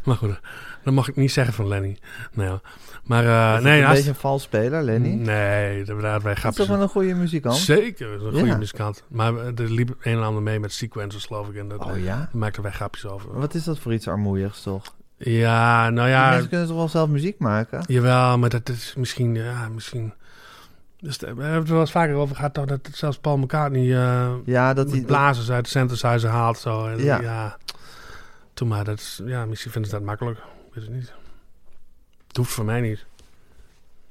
maar 0.04 0.16
goed, 0.16 0.40
dat 0.84 0.94
mag 0.94 1.08
ik 1.08 1.16
niet 1.16 1.32
zeggen 1.32 1.54
van 1.54 1.68
Lenny. 1.68 1.98
Nou, 2.34 2.50
ja. 2.50 2.62
maar 3.04 3.26
eh, 3.52 3.58
Is 3.58 3.64
nee, 3.64 3.80
een 3.80 3.86
als- 3.86 3.94
beetje 3.96 4.10
een 4.10 4.16
vals 4.16 4.44
speler, 4.44 4.84
Lenny? 4.84 5.10
Nee, 5.14 5.84
daar 5.84 5.96
hadden 5.96 6.02
wij 6.04 6.12
Dat 6.22 6.32
is 6.34 6.40
grapjes. 6.40 6.56
toch 6.66 6.76
wel 6.76 6.82
een 6.82 6.90
goede 6.90 7.14
muzikant? 7.14 7.56
Zeker, 7.56 8.12
een 8.12 8.20
goede 8.20 8.46
Ja. 8.46 8.58
muzikant. 8.58 9.04
Maar 9.10 9.36
eh, 9.38 9.46
er 9.60 9.72
liep 9.72 9.90
een 10.02 10.18
en 10.18 10.24
ander 10.24 10.44
mee 10.44 10.60
met 10.60 10.72
sequencers, 10.74 11.26
geloof 11.26 11.50
ik. 11.50 11.56
En 11.56 11.68
dat, 11.68 11.86
Oh 11.86 11.98
ja? 11.98 12.16
daar 12.18 12.30
maakten 12.32 12.64
wij 12.64 12.72
grapjes 12.72 13.06
over. 13.06 13.40
Wat 13.40 13.54
is 13.54 13.64
dat 13.64 13.80
voor 13.80 13.94
iets 13.94 14.08
armoeigs 14.08 14.62
toch? 14.62 14.96
Ja, 15.18 15.90
nou 15.90 16.08
Die 16.08 16.16
ja, 16.16 16.30
mensen 16.30 16.50
kunnen 16.50 16.68
toch 16.68 16.76
wel 16.78 16.88
zelf 16.90 17.10
muziek 17.10 17.40
maken? 17.40 17.84
jawel, 17.88 18.38
maar 18.38 18.50
dat 18.50 18.70
is 18.70 18.94
misschien, 18.98 19.36
ja, 19.36 19.70
misschien... 19.70 20.14
Dus 21.00 21.18
we 21.18 21.26
hebben 21.26 21.54
het 21.54 21.64
er 21.68 21.72
wel 21.72 21.80
eens 21.82 21.92
vaker 21.92 22.16
over 22.16 22.36
gehad, 22.36 22.54
toch, 22.54 22.66
dat 22.66 22.90
zelfs 22.92 23.18
Paul 23.18 23.38
McCartney 23.38 23.96
eh 23.96 24.30
Ja, 24.46 24.74
dat 24.74 24.92
hij... 24.92 25.02
blazers 25.02 25.52
uit 25.52 25.64
de 25.64 25.70
synthesizer 25.70 26.30
haalt. 26.30 26.58
Zo. 26.58 26.86
En, 26.88 27.04
Ja. 27.04 27.22
ja. 27.22 27.58
Toen 28.54 28.68
maar, 28.68 28.84
dat 28.84 29.00
is, 29.00 29.22
ja, 29.26 29.46
misschien 29.46 29.72
vinden 29.72 29.90
ze 29.92 29.98
dat 29.98 30.06
makkelijk. 30.06 30.40
Ik 30.74 30.80
weet 30.80 30.84
het 30.88 30.94
niet. 30.94 31.14
Het 32.28 32.38
hoeft 32.38 32.52
voor 32.52 32.66
mij 32.66 32.82
niet. 32.82 33.06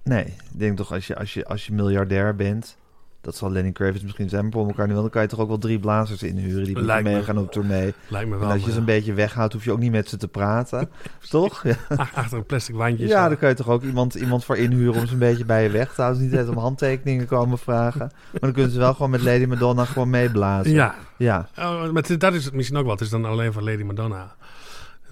Nee, 0.02 0.24
ik 0.24 0.34
denk 0.50 0.76
toch 0.76 0.92
als 0.92 1.06
je, 1.06 1.16
als 1.16 1.34
je, 1.34 1.44
als 1.46 1.66
je 1.66 1.72
miljardair 1.72 2.36
bent... 2.36 2.76
Dat 3.20 3.36
zal 3.36 3.50
Lenny 3.50 3.72
Kravitz 3.72 4.02
misschien 4.02 4.28
zijn, 4.28 4.42
maar 4.42 4.50
Paul 4.50 4.64
McCartney 4.64 4.92
wel. 4.92 5.02
Dan 5.02 5.10
kan 5.10 5.22
je 5.22 5.28
toch 5.28 5.38
ook 5.38 5.48
wel 5.48 5.58
drie 5.58 5.78
blazers 5.78 6.22
inhuren 6.22 6.64
die 6.64 6.72
met 6.72 6.82
je 6.82 6.86
Lijkt 6.88 7.04
me. 7.08 7.12
meegaan 7.14 7.38
op 7.38 7.52
tournee. 7.52 7.94
Lijkt 8.08 8.28
me 8.28 8.34
En 8.34 8.40
wel. 8.40 8.50
als 8.50 8.64
je 8.64 8.72
ze 8.72 8.78
een 8.78 8.84
beetje 8.84 9.12
weghoudt, 9.12 9.52
hoef 9.52 9.64
je 9.64 9.72
ook 9.72 9.78
niet 9.78 9.90
met 9.90 10.08
ze 10.08 10.16
te 10.16 10.28
praten. 10.28 10.90
toch? 11.30 11.62
Ja, 11.62 11.74
ja. 11.88 11.96
Ach- 11.96 12.14
Achter 12.14 12.38
een 12.38 12.46
plastic 12.46 12.74
wandje. 12.74 13.06
ja 13.06 13.28
dan 13.28 13.36
kan 13.38 13.48
je 13.48 13.54
toch 13.54 13.68
ook 13.68 13.82
iemand, 13.82 14.14
iemand 14.14 14.44
voor 14.44 14.56
inhuren 14.56 15.00
om 15.00 15.06
ze 15.06 15.12
een 15.12 15.18
beetje 15.18 15.44
bij 15.44 15.62
je 15.62 15.70
weg 15.70 15.94
te 15.94 16.00
houden. 16.02 16.22
Dus 16.22 16.30
niet 16.30 16.40
eens 16.40 16.48
om 16.50 16.56
handtekeningen 16.58 17.26
komen 17.26 17.58
vragen. 17.58 17.98
Maar 18.30 18.40
dan 18.40 18.52
kunnen 18.52 18.70
ze 18.72 18.78
wel 18.78 18.94
gewoon 18.94 19.10
met 19.10 19.22
Lady 19.22 19.44
Madonna 19.44 19.84
gewoon 19.84 20.10
meeblazen. 20.10 20.72
Ja, 20.72 20.94
Ja. 21.16 21.48
Oh, 21.58 21.90
maar 21.92 22.02
dat 22.18 22.34
is 22.34 22.44
het 22.44 22.54
misschien 22.54 22.76
ook 22.76 22.82
wel. 22.84 22.92
Het 22.92 23.00
is 23.00 23.10
dan 23.10 23.24
alleen 23.24 23.52
van 23.52 23.64
Lady 23.64 23.82
Madonna. 23.82 24.34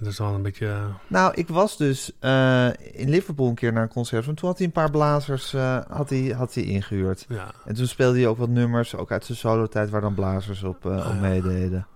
Dat 0.03 0.11
is 0.11 0.17
wel 0.17 0.33
een 0.33 0.41
beetje... 0.41 0.67
eh, 0.67 0.85
Nou, 1.07 1.33
ik 1.35 1.47
was 1.47 1.77
dus 1.77 2.11
eh, 2.19 2.67
in 2.91 3.09
Liverpool 3.09 3.47
een 3.47 3.55
keer 3.55 3.73
naar 3.73 3.83
een 3.83 3.89
concert. 3.89 4.27
En 4.27 4.35
toen 4.35 4.47
had 4.49 4.57
hij 4.57 4.67
een 4.67 4.73
paar 4.73 4.91
blazers 4.91 5.53
eh, 5.53 5.77
had 5.89 6.09
hij, 6.09 6.33
had 6.37 6.53
hij 6.53 6.63
ingehuurd. 6.63 7.25
ja. 7.29 7.51
En 7.65 7.75
toen 7.75 7.87
speelde 7.87 8.17
hij 8.19 8.27
ook 8.27 8.37
wat 8.37 8.49
nummers, 8.49 8.95
ook 8.95 9.11
uit 9.11 9.25
zijn 9.25 9.37
solo-tijd, 9.37 9.89
waar 9.89 10.01
dan 10.01 10.13
blazers 10.13 10.63
op, 10.63 10.85
Ah, 10.85 10.97
op 10.97 11.13
ja. 11.13 11.19
meededen. 11.19 11.87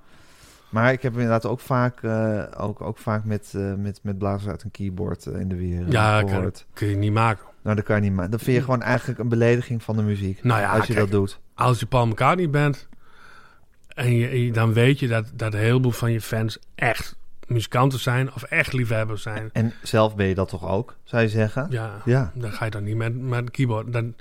Maar 0.70 0.92
ik 0.92 1.02
heb 1.02 1.14
inderdaad 1.14 1.46
ook 1.46 1.60
vaak, 1.60 2.04
ook, 2.58 2.82
ook 2.82 2.98
vaak 2.98 3.24
met, 3.26 3.54
met, 3.78 4.00
met 4.04 4.18
blazers 4.18 4.48
uit 4.52 4.64
een 4.64 4.72
keyboard 4.72 5.26
in 5.26 5.48
de 5.48 5.56
weer 5.56 5.90
Ja, 5.92 6.24
kan, 6.24 6.52
kun 6.74 6.88
je 6.88 6.96
niet 6.96 7.14
maken. 7.14 7.46
Nou, 7.62 7.76
dat 7.76 7.86
kan 7.86 7.96
je 7.96 8.02
niet 8.02 8.14
maken. 8.14 8.32
Dat 8.32 8.42
vind 8.42 8.58
je 8.58 8.64
gewoon 8.64 8.82
eigenlijk 8.82 9.20
een 9.20 9.30
belediging 9.30 9.84
van 9.84 9.96
de 9.96 10.02
muziek. 10.04 10.44
Nou 10.44 10.62
ja, 10.62 10.72
als 10.78 10.88
je 10.88 10.94
kijk, 10.94 11.06
dat 11.12 11.20
doet. 11.20 11.40
als 11.54 11.80
je 11.80 11.86
Paul 11.86 12.08
McCartney 12.08 12.50
bent... 12.50 12.88
en 13.88 14.16
je, 14.16 14.46
je- 14.46 14.52
dan 14.52 14.74
weet 14.74 15.00
je 15.00 15.08
dat, 15.08 15.32
dat 15.34 15.54
een 15.54 15.60
heleboel 15.60 15.92
van 15.92 16.12
je 16.12 16.22
fans 16.22 16.60
echt 16.76 17.16
muzikanten 17.48 18.00
zijn... 18.00 18.34
of 18.34 18.44
echt 18.44 18.74
liefhebbers 18.74 19.22
zijn. 19.22 19.50
En 19.54 19.74
zelf 19.84 20.16
ben 20.16 20.26
je 20.28 20.36
dat 20.36 20.50
toch 20.50 20.68
ook, 20.70 20.96
zou 21.04 21.22
je 21.22 21.30
zeggen? 21.30 21.68
Ja, 21.70 21.92
Ja. 22.06 22.32
dan 22.36 22.52
ga 22.52 22.66
je 22.66 22.72
dan 22.72 22.84
niet 22.84 22.96
met, 22.96 23.20
met 23.22 23.52
keyboard. 23.52 23.94
Dan, 23.94 24.14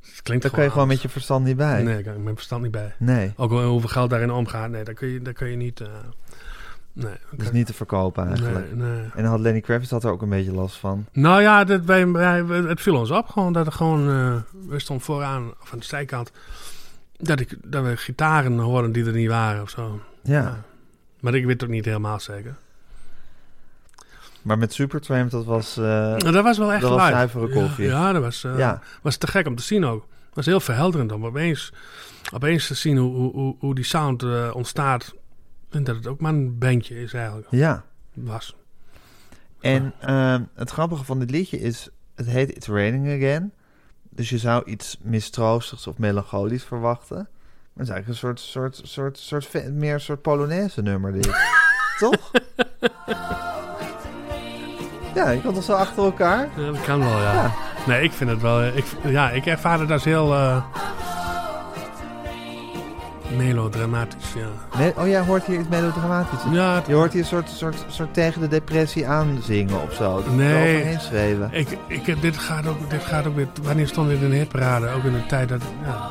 het 0.00 0.22
klinkt 0.22 0.42
Daar 0.42 0.52
kan 0.52 0.64
je 0.64 0.70
gewoon 0.70 0.88
met 0.88 1.02
je 1.02 1.08
verstand 1.08 1.44
niet 1.44 1.56
bij. 1.56 1.82
Nee, 1.82 1.94
daar 1.94 2.02
kan 2.02 2.14
ik 2.14 2.22
mijn 2.22 2.34
verstand 2.34 2.62
niet 2.62 2.70
bij. 2.72 2.94
Nee, 2.98 3.32
Ook 3.36 3.50
al 3.52 3.64
hoeveel 3.64 3.88
geld 3.88 4.10
daarin 4.10 4.30
omgaat. 4.30 4.70
Nee, 4.70 4.84
daar 4.84 4.94
kun 4.94 5.08
je, 5.08 5.22
daar 5.22 5.32
kun 5.32 5.48
je 5.50 5.56
niet... 5.56 5.80
eh, 5.80 5.88
nee, 6.92 7.14
dat 7.30 7.40
is 7.40 7.50
niet 7.52 7.66
te 7.66 7.74
verkopen 7.74 8.26
eigenlijk. 8.26 8.74
Nee, 8.74 8.88
nee. 8.90 9.06
En 9.14 9.24
had 9.24 9.40
Lenny 9.40 9.60
Kravitz 9.60 9.90
had 9.90 10.04
er 10.04 10.10
ook 10.10 10.22
een 10.22 10.28
beetje 10.28 10.52
last 10.52 10.76
van. 10.76 11.06
Nou 11.12 11.42
ja, 11.42 11.64
dat 11.64 11.84
wij, 11.84 12.08
wij, 12.08 12.42
het 12.44 12.80
viel 12.80 12.96
ons 12.96 13.10
op 13.10 13.28
gewoon 13.28 13.52
dat 13.52 13.66
er 13.66 13.72
gewoon, 13.72 14.08
eh 14.10 14.36
we 14.68 14.78
stonden 14.78 15.04
vooraan 15.04 15.52
of 15.62 15.72
aan 15.72 15.78
de 15.78 15.84
zijkant, 15.84 16.32
dat, 17.16 17.40
ik, 17.40 17.56
dat 17.64 17.84
we 17.84 17.96
gitaren 17.96 18.58
hoorden 18.58 18.92
die 18.92 19.04
er 19.06 19.12
niet 19.12 19.28
waren 19.28 19.62
of 19.62 19.70
zo. 19.70 20.00
Ja, 20.22 20.62
Maar 21.24 21.34
ik 21.34 21.42
weet 21.44 21.52
het 21.52 21.64
ook 21.64 21.74
niet 21.74 21.84
helemaal 21.84 22.20
zeker. 22.20 22.54
maar 24.42 24.58
met 24.58 24.72
Supertramp, 24.72 25.30
dat 25.30 25.44
was... 25.44 25.76
eh, 25.76 25.84
Nou, 25.84 26.32
dat 26.32 26.42
was 26.44 26.58
wel 26.58 26.72
echt 26.72 26.80
dat 26.80 26.90
was 26.90 27.00
live. 27.00 27.12
zuivere 27.12 27.48
koffie. 27.48 27.84
Ja, 27.84 27.90
ja, 28.06 28.12
dat 28.12 28.22
was, 28.22 28.44
eh, 28.44 28.58
ja, 28.58 28.80
was 29.02 29.16
te 29.16 29.26
gek 29.26 29.46
om 29.46 29.54
te 29.56 29.62
zien 29.62 29.84
ook. 29.84 30.06
Het 30.26 30.34
was 30.34 30.46
heel 30.46 30.60
verhelderend 30.60 31.12
om 31.12 31.26
opeens, 31.26 31.72
opeens 32.32 32.66
te 32.66 32.74
zien 32.74 32.96
hoe, 32.96 33.14
hoe, 33.14 33.32
hoe, 33.32 33.56
hoe 33.58 33.74
die 33.74 33.84
sound 33.84 34.22
eh, 34.22 34.50
ontstaat. 34.54 35.14
En 35.70 35.84
dat 35.84 35.96
het 35.96 36.06
ook 36.06 36.20
maar 36.20 36.32
een 36.32 36.58
bandje 36.58 37.02
is 37.02 37.12
eigenlijk. 37.12 37.46
ja. 37.50 37.84
Was. 38.14 38.56
En 39.60 39.92
ehm, 40.00 40.42
het 40.54 40.70
grappige 40.70 41.04
van 41.04 41.18
dit 41.18 41.30
liedje 41.30 41.60
is, 41.60 41.88
het 42.14 42.26
heet 42.26 42.56
It's 42.56 42.66
Raining 42.68 43.06
Again. 43.06 43.52
Dus 44.10 44.28
je 44.28 44.38
zou 44.38 44.64
iets 44.70 44.98
mistroostigs 45.02 45.86
of 45.86 45.98
melancholisch 45.98 46.64
verwachten. 46.64 47.28
Maar 47.74 47.86
het 47.86 47.88
is 47.88 47.88
eigenlijk 47.94 48.08
een 48.08 48.14
soort, 48.14 48.40
soort, 48.40 48.80
soort, 48.84 49.18
soort, 49.18 49.72
meer 49.72 49.94
een 49.94 50.00
soort 50.00 50.22
Polonaise 50.22 50.82
nummer 50.82 51.12
dit. 51.12 51.26
Toch? 51.98 52.30
ja, 55.14 55.30
je 55.30 55.40
kan 55.42 55.54
toch 55.54 55.64
zo 55.64 55.72
achter 55.72 56.04
elkaar? 56.04 56.48
Ja, 56.56 56.66
dat 56.66 56.80
kan 56.82 56.98
wel, 56.98 57.20
ja. 57.20 57.32
Ja. 57.32 57.52
Nee, 57.86 58.02
ik 58.02 58.12
vind 58.12 58.30
het 58.30 58.40
wel... 58.40 58.64
Ik, 58.64 58.84
ja, 59.04 59.30
ik 59.30 59.46
ervaar 59.46 59.80
het 59.80 59.90
als 59.90 60.04
heel... 60.04 60.34
eh, 60.34 60.64
melodramatisch, 63.36 64.32
ja. 64.34 64.92
Oh, 64.96 65.06
jij 65.08 65.20
hoort 65.20 65.44
hier 65.44 65.58
iets 65.60 65.68
melodramatisch. 65.68 66.38
Ja, 66.50 66.74
het- 66.74 66.86
Je 66.86 66.94
hoort 66.94 67.12
hier 67.12 67.20
een 67.22 67.26
soort, 67.28 67.48
soort, 67.50 67.84
soort 67.88 68.14
tegen 68.14 68.40
de 68.40 68.48
depressie 68.48 69.08
aan 69.08 69.38
zingen 69.42 69.82
of 69.82 69.92
zo. 69.94 70.14
Dat 70.22 70.34
Nee. 70.34 70.52
er 70.52 70.76
overheen 70.76 71.00
zweven. 71.00 71.48
ik, 71.52 71.78
ik, 71.86 72.20
dit, 72.22 72.38
gaat 72.38 72.66
ook, 72.66 72.90
dit 72.90 73.02
gaat 73.04 73.26
ook 73.26 73.34
weer... 73.36 73.48
Wanneer 73.62 73.88
stond 73.88 74.08
dit 74.08 74.20
in 74.20 74.30
de 74.30 74.36
hitparade? 74.36 74.88
Ook 74.90 75.04
in 75.04 75.12
de 75.12 75.26
tijd 75.26 75.48
dat... 75.48 75.62
Ja, 75.84 76.08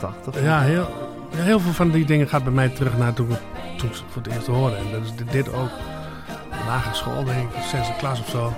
Dat 0.00 0.14
zijn 0.22 0.34
de 0.34 0.40
jaren 0.40 0.40
tachtig. 0.40 0.42
ja 0.42 0.60
heel, 0.60 0.88
heel 1.36 1.60
veel 1.60 1.72
van 1.72 1.90
die 1.90 2.04
dingen 2.04 2.28
gaat 2.28 2.44
bij 2.44 2.52
mij 2.52 2.68
terug 2.68 2.98
naar 2.98 3.12
toen, 3.12 3.28
toen 3.76 3.88
ik 3.88 3.94
ze 3.94 4.02
voor 4.08 4.22
het 4.22 4.32
eerst 4.32 4.46
hoorde. 4.46 4.76
En 4.76 4.90
dat 4.90 5.02
is 5.02 5.12
dit, 5.30 5.52
ook. 5.52 5.70
Lagere 6.66 6.94
school, 6.94 7.24
denk 7.24 7.52
ik. 7.52 7.62
Zesde 7.62 7.96
klas 7.98 8.20
of 8.20 8.28
zo. 8.28 8.52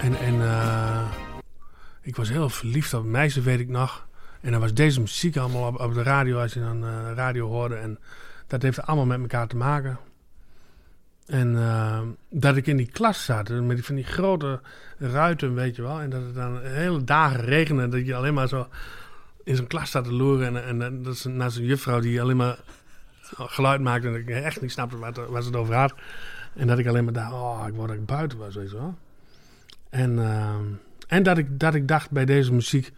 En, 0.00 0.18
en 0.18 0.40
eh, 0.42 1.00
ik 2.00 2.16
was 2.16 2.28
heel 2.28 2.48
verliefd 2.48 2.94
op 2.94 3.04
een 3.04 3.10
meisje, 3.10 3.40
weet 3.40 3.60
ik 3.60 3.68
nog. 3.68 4.06
En 4.40 4.50
dan 4.50 4.60
was 4.60 4.74
deze 4.74 5.00
muziek 5.00 5.36
allemaal 5.36 5.66
op, 5.66 5.80
op 5.80 5.94
de 5.94 6.02
radio, 6.02 6.40
als 6.40 6.52
je 6.52 6.60
dan 6.60 6.84
eh, 6.84 6.90
radio 7.14 7.48
hoorde. 7.48 7.74
En 7.74 7.98
dat 8.46 8.62
heeft 8.62 8.82
allemaal 8.82 9.06
met 9.06 9.20
elkaar 9.20 9.46
te 9.46 9.56
maken. 9.56 9.98
En 11.26 11.56
eh, 11.56 12.00
dat 12.28 12.56
ik 12.56 12.66
in 12.66 12.76
die 12.76 12.90
klas 12.90 13.24
zat, 13.24 13.48
met 13.48 13.76
die, 13.76 13.84
van 13.84 13.94
die 13.94 14.04
grote 14.04 14.60
ruiten, 14.98 15.54
weet 15.54 15.76
je 15.76 15.82
wel. 15.82 16.00
En 16.00 16.10
dat 16.10 16.22
het 16.22 16.34
dan 16.34 16.60
hele 16.62 17.04
dagen 17.04 17.40
regende. 17.40 17.88
Dat 17.88 18.06
je 18.06 18.14
alleen 18.14 18.34
maar 18.34 18.48
zo 18.48 18.68
in 19.44 19.56
zo'n 19.56 19.66
klas 19.66 19.88
staat 19.88 20.04
te 20.04 20.12
loeren. 20.12 20.64
En, 20.64 20.82
en, 20.82 21.02
dat 21.02 21.14
is 21.14 21.24
naast 21.24 21.56
een 21.56 21.64
juffrouw 21.64 22.00
die 22.00 22.20
alleen 22.20 22.36
maar 22.36 22.58
geluid 23.36 23.80
maakte. 23.80 24.08
En 24.08 24.14
ik 24.14 24.28
echt 24.28 24.60
niet 24.60 24.72
snapte 24.72 24.98
waar 25.28 25.42
ze 25.42 25.48
het 25.48 25.56
over 25.56 25.74
had. 25.74 25.94
En 26.54 26.66
dat 26.66 26.78
ik 26.78 26.86
alleen 26.86 27.04
maar 27.04 27.12
dacht, 27.12 27.32
oh, 27.32 27.64
ik 27.66 27.74
word 27.74 27.88
dat 27.88 27.96
ik 27.96 28.06
buiten 28.06 28.38
was, 28.38 28.54
weet 28.54 28.70
je 28.70 28.76
wel. 28.76 28.94
En, 29.90 30.18
eh, 30.18 30.56
en 31.06 31.22
dat, 31.22 31.38
ik, 31.38 31.60
dat 31.60 31.74
ik 31.74 31.88
dacht 31.88 32.10
bij 32.10 32.24
deze 32.24 32.52
muziek... 32.52 32.92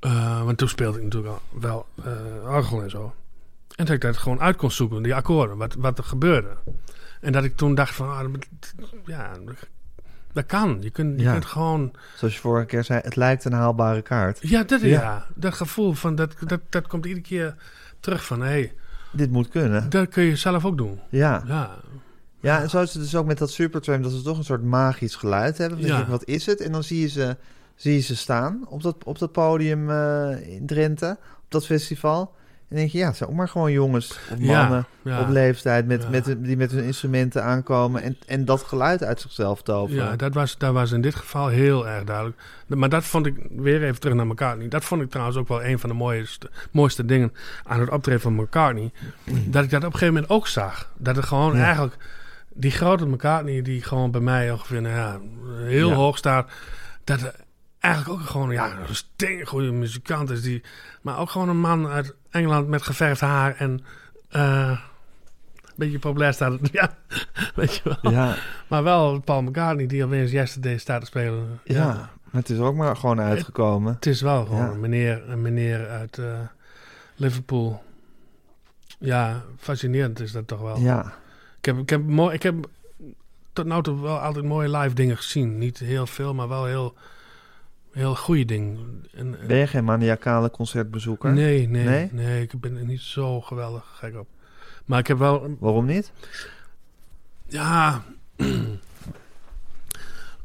eh, 0.00 0.44
want 0.44 0.58
toen 0.58 0.68
speelde 0.68 0.98
ik 0.98 1.04
natuurlijk 1.04 1.32
al 1.32 1.60
wel 1.60 1.86
eh 2.04 2.54
orgel 2.54 2.82
en 2.82 2.90
zo. 2.90 3.14
En 3.76 3.84
dat 3.84 3.94
ik 3.94 4.00
dat 4.00 4.16
gewoon 4.16 4.40
uit 4.40 4.56
kon 4.56 4.70
zoeken, 4.70 5.02
die 5.02 5.14
akkoorden, 5.14 5.56
wat, 5.56 5.74
wat 5.74 5.98
er 5.98 6.04
gebeurde. 6.04 6.56
En 7.20 7.32
dat 7.32 7.44
ik 7.44 7.56
toen 7.56 7.74
dacht 7.74 7.94
van, 7.94 8.08
ah, 8.08 8.32
ja, 9.06 9.36
dat 10.32 10.46
kan. 10.46 10.76
Je 10.80 10.90
kunt, 10.90 11.18
je 11.18 11.24
Ja. 11.24 11.32
kunt 11.32 11.44
gewoon... 11.44 11.92
Zoals 12.16 12.34
je 12.34 12.40
vorige 12.40 12.66
keer 12.66 12.84
zei, 12.84 13.00
het 13.04 13.16
lijkt 13.16 13.44
een 13.44 13.52
haalbare 13.52 14.02
kaart. 14.02 14.38
Ja, 14.40 14.62
dat, 14.62 14.80
ja. 14.80 14.86
Ja. 14.88 15.26
dat 15.34 15.54
gevoel 15.54 15.92
van, 15.92 16.14
dat, 16.14 16.34
dat, 16.46 16.60
dat 16.68 16.86
komt 16.86 17.04
iedere 17.06 17.24
keer 17.26 17.54
terug 18.00 18.24
van, 18.24 18.40
hé, 18.40 18.46
hey, 18.48 18.72
Dit 19.12 19.30
moet 19.30 19.48
kunnen. 19.48 19.90
dat 19.90 20.08
kun 20.08 20.22
je 20.24 20.36
zelf 20.36 20.64
ook 20.64 20.76
doen. 20.76 21.00
Ja. 21.08 21.42
Ja, 21.46 21.70
Ja, 22.40 22.60
en 22.62 22.70
zo 22.70 22.82
is 22.82 22.92
het 22.92 23.02
dus 23.02 23.14
ook 23.14 23.26
met 23.26 23.38
dat 23.38 23.50
Supertramp, 23.50 24.02
dat 24.02 24.12
ze 24.12 24.22
toch 24.22 24.38
een 24.38 24.44
soort 24.44 24.62
magisch 24.62 25.14
geluid 25.16 25.58
hebben. 25.58 25.78
Dan 25.78 25.86
Ja. 25.86 25.94
denk 25.94 26.06
je, 26.06 26.12
wat 26.12 26.24
is 26.24 26.46
het? 26.46 26.60
En 26.60 26.72
dan 26.72 26.82
zie 26.82 27.00
je 27.00 27.08
ze, 27.08 27.36
zie 27.74 27.92
je 27.94 28.00
ze 28.00 28.16
staan 28.16 28.64
op 28.68 28.82
dat, 28.82 28.96
op 29.04 29.18
dat 29.18 29.32
podium 29.32 29.90
eh, 29.90 30.46
in 30.54 30.66
Drenthe, 30.66 31.10
op 31.20 31.44
dat 31.50 31.66
festival. 31.66 32.34
En 32.72 32.78
denk 32.78 32.90
je, 32.90 32.98
ja, 32.98 33.08
het 33.08 33.26
ook 33.26 33.34
maar 33.34 33.48
gewoon 33.48 33.72
jongens 33.72 34.18
of 34.30 34.38
mannen 34.38 34.86
ja. 35.02 35.20
op 35.20 35.28
leeftijd 35.28 35.86
met, 35.86 36.02
Ja. 36.02 36.08
met, 36.08 36.36
die 36.38 36.56
met 36.56 36.70
hun 36.70 36.84
instrumenten 36.84 37.44
aankomen 37.44 38.02
en, 38.02 38.16
en 38.26 38.44
dat 38.44 38.62
geluid 38.62 39.04
uit 39.04 39.20
zichzelf 39.20 39.62
toveren. 39.62 40.04
Ja, 40.04 40.16
dat 40.16 40.34
was, 40.34 40.58
dat 40.58 40.72
was 40.72 40.92
in 40.92 41.00
dit 41.00 41.14
geval 41.14 41.48
heel 41.48 41.88
erg 41.88 42.04
duidelijk. 42.04 42.36
Maar 42.66 42.88
dat 42.88 43.04
vond 43.04 43.26
ik, 43.26 43.34
weer 43.50 43.82
even 43.82 44.00
terug 44.00 44.16
naar 44.16 44.26
McCartney. 44.26 44.68
Dat 44.68 44.84
vond 44.84 45.02
ik 45.02 45.10
trouwens 45.10 45.36
ook 45.38 45.48
wel 45.48 45.64
een 45.64 45.78
van 45.78 45.88
de 45.88 45.94
mooiste, 45.94 46.50
mooiste 46.70 47.04
dingen 47.04 47.32
aan 47.64 47.80
het 47.80 47.90
optreden 47.90 48.20
van 48.20 48.34
McCartney. 48.34 48.90
Dat 49.46 49.64
ik 49.64 49.70
dat 49.70 49.84
op 49.84 49.92
een 49.92 49.98
gegeven 49.98 50.14
moment 50.14 50.32
ook 50.32 50.48
zag. 50.48 50.90
Dat 50.96 51.16
er 51.16 51.22
gewoon 51.22 51.56
eigenlijk, 51.56 51.96
die 52.52 52.70
grote 52.70 53.06
McCartney 53.06 53.62
die 53.62 53.82
gewoon 53.82 54.10
bij 54.10 54.20
mij 54.20 54.50
ongeveer 54.50 54.82
nou 54.82 54.94
ja, 54.94 55.20
heel 55.64 55.92
hoog 55.92 56.16
staat. 56.16 56.50
Dat 57.04 57.32
eigenlijk 57.82 58.20
ook 58.20 58.26
gewoon 58.28 58.50
ja, 58.50 58.76
een 58.88 58.94
steengoede 58.94 59.72
muzikant 59.72 60.30
is. 60.30 60.42
Die, 60.42 60.62
maar 61.02 61.18
ook 61.18 61.30
gewoon 61.30 61.48
een 61.48 61.60
man 61.60 61.86
uit 61.86 62.14
Engeland 62.30 62.68
met 62.68 62.82
geverfd 62.82 63.20
haar 63.20 63.54
en... 63.56 63.84
eh, 64.28 64.78
een 65.64 65.74
beetje 65.76 65.98
populair 65.98 66.32
staat. 66.32 66.58
Ja, 66.72 66.90
weet 67.54 67.74
je 67.74 67.96
wel. 68.02 68.12
Ja, 68.12 68.34
Maar 68.68 68.82
wel 68.82 69.20
Paul 69.20 69.42
McCartney 69.42 69.86
die 69.86 70.04
opeens 70.04 70.30
Yesterday 70.30 70.78
staat 70.78 71.00
te 71.00 71.06
spelen. 71.06 71.60
ja. 71.64 71.86
maar 72.30 72.40
het 72.40 72.50
is 72.50 72.58
ook 72.58 72.74
maar 72.74 72.96
gewoon 72.96 73.20
uitgekomen. 73.20 73.94
Het 73.94 74.06
is 74.06 74.20
wel 74.20 74.44
gewoon 74.44 74.60
Ja. 74.64 74.70
een, 74.70 74.80
meneer, 74.80 75.28
een 75.30 75.42
meneer 75.42 75.88
uit 75.88 76.18
eh, 76.18 76.38
Liverpool. 77.16 77.82
Ja, 78.98 79.42
fascinerend 79.58 80.20
is 80.20 80.32
dat 80.32 80.46
toch 80.46 80.60
wel. 80.60 80.78
Ja, 80.78 81.12
Ik, 81.58 81.64
heb, 81.64 81.78
ik, 81.78 81.90
heb 81.90 82.02
mooi, 82.06 82.34
ik 82.34 82.42
heb 82.42 82.54
tot 83.52 83.64
nu 83.66 83.82
toe 83.82 84.00
wel 84.00 84.18
altijd 84.18 84.44
mooie 84.44 84.76
live 84.78 84.94
dingen 84.94 85.16
gezien. 85.16 85.58
Niet 85.58 85.78
heel 85.78 86.06
veel, 86.06 86.34
maar 86.34 86.48
wel 86.48 86.64
heel, 86.64 86.94
heel 87.92 88.16
goede 88.16 88.44
dingen. 88.44 89.04
En, 89.14 89.36
ben 89.46 89.56
je 89.56 89.66
geen 89.66 89.84
maniacale 89.84 90.50
concertbezoeker? 90.50 91.32
nee, 91.32 91.68
nee, 91.68 91.84
Nee? 91.84 92.08
nee, 92.12 92.42
ik 92.42 92.60
ben 92.60 92.76
er 92.76 92.84
niet 92.84 93.00
zo 93.00 93.40
geweldig 93.40 93.84
gek 93.94 94.16
op. 94.18 94.26
Maar 94.84 94.98
ik 94.98 95.06
heb 95.06 95.18
wel 95.18 95.56
Waarom 95.60 95.84
niet? 95.86 96.12
Ja. 97.48 98.02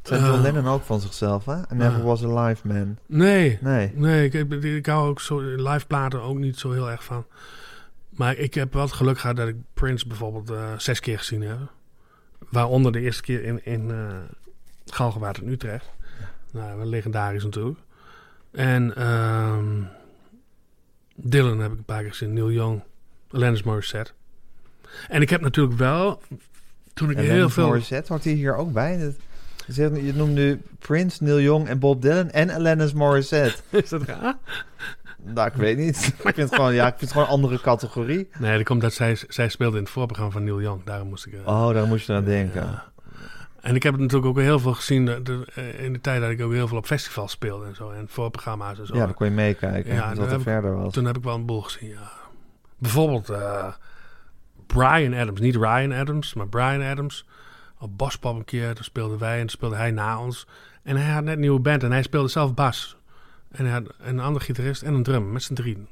Zei 0.03 0.21
John 0.21 0.33
Eh. 0.35 0.41
Lennon 0.41 0.67
ook 0.67 0.83
van 0.83 0.99
zichzelf, 1.01 1.45
hè? 1.45 1.57
I 1.57 1.63
never 1.75 1.99
Ah. 1.99 2.03
was 2.05 2.23
a 2.23 2.43
live 2.45 2.67
man. 2.67 2.97
Nee, 3.05 3.57
Nee. 3.61 3.91
nee 3.95 4.25
ik, 4.25 4.33
ik, 4.33 4.63
ik 4.63 4.85
hou 4.85 5.09
ook 5.09 5.21
zo 5.21 5.39
live 5.39 5.85
platen 5.87 6.21
ook 6.21 6.37
niet 6.37 6.57
zo 6.59 6.71
heel 6.71 6.89
erg 6.89 7.03
van. 7.03 7.25
Maar 8.09 8.35
ik 8.37 8.53
heb 8.53 8.73
wel 8.73 8.81
het 8.81 8.91
geluk 8.91 9.19
gehad 9.19 9.35
dat 9.35 9.47
ik 9.47 9.55
Prince 9.73 10.07
bijvoorbeeld 10.07 10.49
eh, 10.49 10.73
zes 10.77 10.99
keer 10.99 11.17
gezien 11.17 11.41
heb. 11.41 11.57
Waaronder 12.49 12.91
de 12.91 12.99
eerste 12.99 13.21
keer 13.21 13.43
in, 13.43 13.65
in 13.65 13.91
eh 13.91 14.17
Galgenwaard 14.85 15.37
in 15.41 15.47
Utrecht. 15.49 15.89
Nou, 16.57 16.77
wel 16.77 16.85
legendarisch 16.87 17.43
natuurlijk. 17.43 17.79
En 18.51 18.95
ehm 18.95 19.65
Dylan 21.15 21.59
heb 21.59 21.71
ik 21.71 21.77
een 21.77 21.83
paar 21.83 22.01
keer 22.01 22.09
gezien. 22.09 22.33
Neil 22.33 22.51
Young, 22.51 22.83
Alanis 23.31 23.63
Morissette. 23.63 24.11
En 25.09 25.21
ik 25.21 25.29
heb 25.29 25.41
natuurlijk 25.41 25.77
wel, 25.77 26.21
toen 26.93 27.09
ik 27.09 27.17
En 27.17 27.23
heel 27.23 27.31
Lennon 27.33 27.51
veel... 27.51 27.67
Morissette, 27.67 28.11
hoort 28.13 28.23
hij 28.23 28.33
hier 28.33 28.55
ook 28.55 28.71
bij? 28.73 28.97
Dat- 28.99 29.15
Je, 29.75 30.11
noemt 30.15 30.33
nu 30.33 30.61
Prince, 30.79 31.23
Neil 31.23 31.39
Young 31.41 31.67
en 31.67 31.79
Bob 31.79 32.01
Dylan 32.01 32.29
en 32.29 32.49
Alanis 32.49 32.93
Morissette. 32.93 33.57
Is 33.83 33.89
dat 33.89 34.01
raar? 34.03 34.35
nou, 35.23 35.47
ik 35.47 35.53
weet 35.53 35.77
niet. 35.77 35.97
ik 36.17 36.21
vind 36.21 36.35
het 36.37 36.55
gewoon, 36.55 36.73
ja, 36.73 36.83
ik 36.87 36.89
vind 36.89 37.01
het 37.01 37.11
gewoon 37.11 37.25
een 37.25 37.33
andere 37.33 37.61
categorie. 37.61 38.29
Nee, 38.39 38.55
dat 38.57 38.65
komt 38.65 38.81
dat 38.81 38.93
zij, 38.93 39.17
zij 39.27 39.49
speelde 39.49 39.77
in 39.77 39.83
het 39.83 39.91
voorprogramma 39.91 40.33
van 40.33 40.43
Neil 40.43 40.61
Young. 40.61 40.83
Daarom 40.83 41.07
moest 41.07 41.25
ik... 41.25 41.33
eh, 41.33 41.47
Oh, 41.47 41.73
daar 41.73 41.87
moest 41.87 42.07
je 42.07 42.13
aan 42.13 42.23
denken. 42.23 42.61
Ja. 42.61 42.91
En 43.67 43.75
ik 43.75 43.83
heb 43.83 43.93
het 43.93 44.01
natuurlijk 44.01 44.29
ook 44.29 44.39
heel 44.43 44.59
veel 44.59 44.73
gezien 44.73 45.05
de, 45.05 45.45
eh, 45.55 45.83
in 45.83 45.93
de 45.93 46.01
tijd 46.01 46.21
dat 46.21 46.29
ik 46.29 46.41
ook 46.41 46.51
heel 46.51 46.67
veel 46.67 46.77
op 46.77 46.85
festivals 46.85 47.31
speelde 47.31 47.65
en 47.65 47.75
zo. 47.75 47.89
En 47.91 48.07
voorprogramma's 48.09 48.79
en 48.79 48.85
zo. 48.85 48.95
Ja, 48.95 49.05
dan 49.05 49.13
kon 49.13 49.27
je 49.27 49.33
meekijken. 49.33 49.93
Ja, 49.93 50.15
wat 50.15 50.31
er 50.31 50.41
verder 50.41 50.75
was. 50.75 50.93
Toen 50.93 51.05
heb 51.05 51.17
ik 51.17 51.23
wel 51.23 51.35
een 51.35 51.45
boel 51.45 51.61
gezien, 51.61 51.89
ja. 51.89 52.11
Bijvoorbeeld 52.77 53.29
eh, 53.29 53.73
Brian 54.67 55.13
Adams. 55.13 55.39
Niet 55.39 55.55
Ryan 55.55 55.93
Adams, 55.93 56.33
maar 56.33 56.47
Brian 56.47 56.81
Adams. 56.81 57.25
Op 57.79 57.97
Bospop 57.97 58.35
een 58.35 58.45
keer, 58.45 58.73
toen 58.73 58.83
speelden 58.83 59.19
wij 59.19 59.33
en 59.33 59.39
toen 59.39 59.49
speelde 59.49 59.75
hij 59.75 59.91
na 59.91 60.19
ons. 60.19 60.47
En 60.83 60.95
hij 60.95 61.13
had 61.13 61.23
net 61.23 61.33
een 61.33 61.39
nieuwe 61.39 61.59
band 61.59 61.83
en 61.83 61.91
hij 61.91 62.03
speelde 62.03 62.29
zelf 62.29 62.53
bas. 62.53 62.97
En 63.51 63.65
hij 63.65 63.73
had 63.73 63.93
een 63.99 64.19
andere 64.19 64.45
gitarist 64.45 64.81
en 64.81 64.93
een 64.93 65.03
drum, 65.03 65.31
met 65.31 65.43
z'n 65.43 65.53
drieën. 65.53 65.87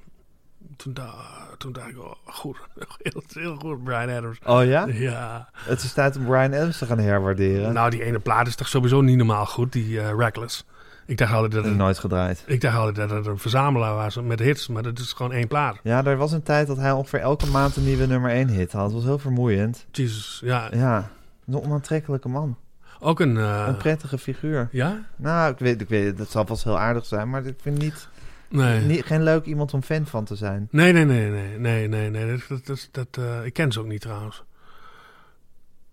Toen, 0.77 0.93
da- 0.93 1.13
toen 1.57 1.71
dacht 1.71 1.87
ik, 1.89 1.97
oh, 1.99 2.11
goed. 2.25 2.57
Heel, 3.01 3.23
heel 3.33 3.55
goed, 3.55 3.83
Brian 3.83 4.09
Adams. 4.09 4.37
Oh 4.45 4.65
ja? 4.65 4.85
Ja. 4.85 5.49
Het 5.55 5.83
is 5.83 5.93
tijd 5.93 6.15
om 6.17 6.25
Brian 6.25 6.53
Adams 6.53 6.77
te 6.77 6.85
gaan 6.85 6.99
herwaarderen. 6.99 7.73
Nou, 7.73 7.89
die 7.89 8.03
ene 8.03 8.19
plaat 8.19 8.47
is 8.47 8.55
toch 8.55 8.67
sowieso 8.67 9.01
niet 9.01 9.17
normaal 9.17 9.45
goed, 9.45 9.71
die 9.71 9.99
eh, 10.01 10.13
Reckless. 10.17 10.65
Ik 11.07 11.17
dacht 11.17 11.33
altijd 11.33 11.51
dat 11.51 11.61
Dat 11.61 11.71
het, 11.71 11.81
nooit 11.81 11.99
gedraaid. 11.99 12.43
ik 12.47 12.61
dacht 12.61 12.77
altijd 12.77 12.95
dat 12.95 13.09
het 13.17 13.25
een 13.25 13.37
verzamelaar 13.37 13.95
was 13.95 14.15
met 14.21 14.39
hits, 14.39 14.67
maar 14.67 14.83
dat 14.83 14.99
is 14.99 15.13
gewoon 15.13 15.31
één 15.31 15.47
plaat. 15.47 15.77
Ja, 15.83 16.05
er 16.05 16.17
was 16.17 16.31
een 16.31 16.43
tijd 16.43 16.67
dat 16.67 16.77
hij 16.77 16.91
ongeveer 16.91 17.19
elke 17.19 17.47
maand 17.47 17.75
een 17.75 17.83
nieuwe 17.83 18.05
nummer 18.05 18.31
1 18.31 18.47
hit 18.49 18.71
had. 18.71 18.83
Het 18.83 18.93
was 18.93 19.03
heel 19.03 19.19
vermoeiend. 19.19 19.85
Jesus, 19.91 20.41
ja. 20.43 20.67
Ja, 20.73 21.09
een 21.47 21.61
onaantrekkelijke 21.61 22.29
man. 22.29 22.57
Ook 22.99 23.19
een... 23.19 23.37
eh, 23.37 23.63
Een 23.67 23.77
prettige 23.77 24.17
figuur. 24.17 24.67
ja? 24.71 24.99
Nou, 25.15 25.51
ik 25.51 25.59
weet, 25.59 25.81
ik 25.81 25.89
weet, 25.89 26.17
dat 26.17 26.29
zal 26.31 26.45
vast 26.45 26.63
heel 26.63 26.79
aardig 26.79 27.05
zijn, 27.05 27.29
maar 27.29 27.45
ik 27.45 27.55
vind 27.61 27.77
niet, 27.77 28.07
Nee. 28.49 28.81
niet 28.81 29.05
geen 29.05 29.23
leuk 29.23 29.45
iemand 29.45 29.73
om 29.73 29.81
fan 29.81 30.05
van 30.05 30.25
te 30.25 30.35
zijn. 30.35 30.67
Nee, 30.71 30.93
nee, 30.93 31.05
nee, 31.05 31.29
nee, 31.29 31.57
nee, 31.57 31.87
nee, 31.87 32.09
nee. 32.09 32.27
Dat, 32.27 32.47
dat, 32.47 32.65
dat, 32.65 32.89
dat, 32.91 33.23
eh, 33.23 33.45
ik 33.45 33.53
ken 33.53 33.71
ze 33.71 33.79
ook 33.79 33.87
niet 33.87 34.01
trouwens. 34.01 34.43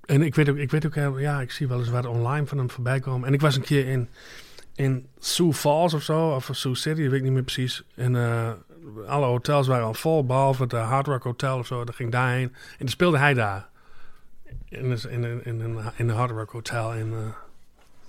En 0.05 0.23
ik 0.23 0.35
weet 0.35 0.49
ook, 0.49 0.57
ik 0.57 0.71
weet 0.71 0.87
ook, 0.87 1.19
ja, 1.19 1.41
ik 1.41 1.51
zie 1.51 1.69
wel 1.69 1.79
eens 1.79 1.89
wat 1.89 2.07
online 2.07 2.47
van 2.47 2.59
hem 2.59 2.71
voorbij 2.71 3.01
komen. 3.01 3.29
En 3.29 3.35
ik 3.35 3.41
was 3.41 3.57
een 3.57 3.63
keer 3.63 3.87
in, 3.87 4.09
in 4.75 5.07
Sioux 5.19 5.59
Falls 5.59 5.95
of 5.95 6.03
zo, 6.03 6.29
of 6.29 6.49
Sioux 6.53 6.81
City, 6.81 7.01
weet 7.01 7.13
ik 7.13 7.23
niet 7.23 7.33
meer 7.33 7.43
precies. 7.43 7.85
En 7.95 8.17
eh, 8.17 8.51
alle 9.07 9.27
hotels 9.27 9.67
waren 9.67 9.87
al 9.87 9.95
vol, 9.95 10.27
behalve 10.27 10.63
het 10.63 10.73
Hard 10.73 11.07
Rock 11.07 11.23
Hotel 11.23 11.59
of 11.59 11.67
zo. 11.67 11.85
Dat 11.85 11.95
ging 11.95 12.13
daarheen. 12.13 12.49
En 12.49 12.79
dan 12.79 12.89
speelde 12.89 13.19
hij 13.19 13.35
daar. 13.35 13.69
In, 14.69 14.99
in, 15.11 15.25
in, 15.25 15.45
in, 15.45 15.61
in 15.97 16.09
een 16.09 16.17
Hard 16.17 16.31
Rock 16.31 16.51
Hotel 16.51 16.95
in 16.95 17.13
eh 17.13 17.19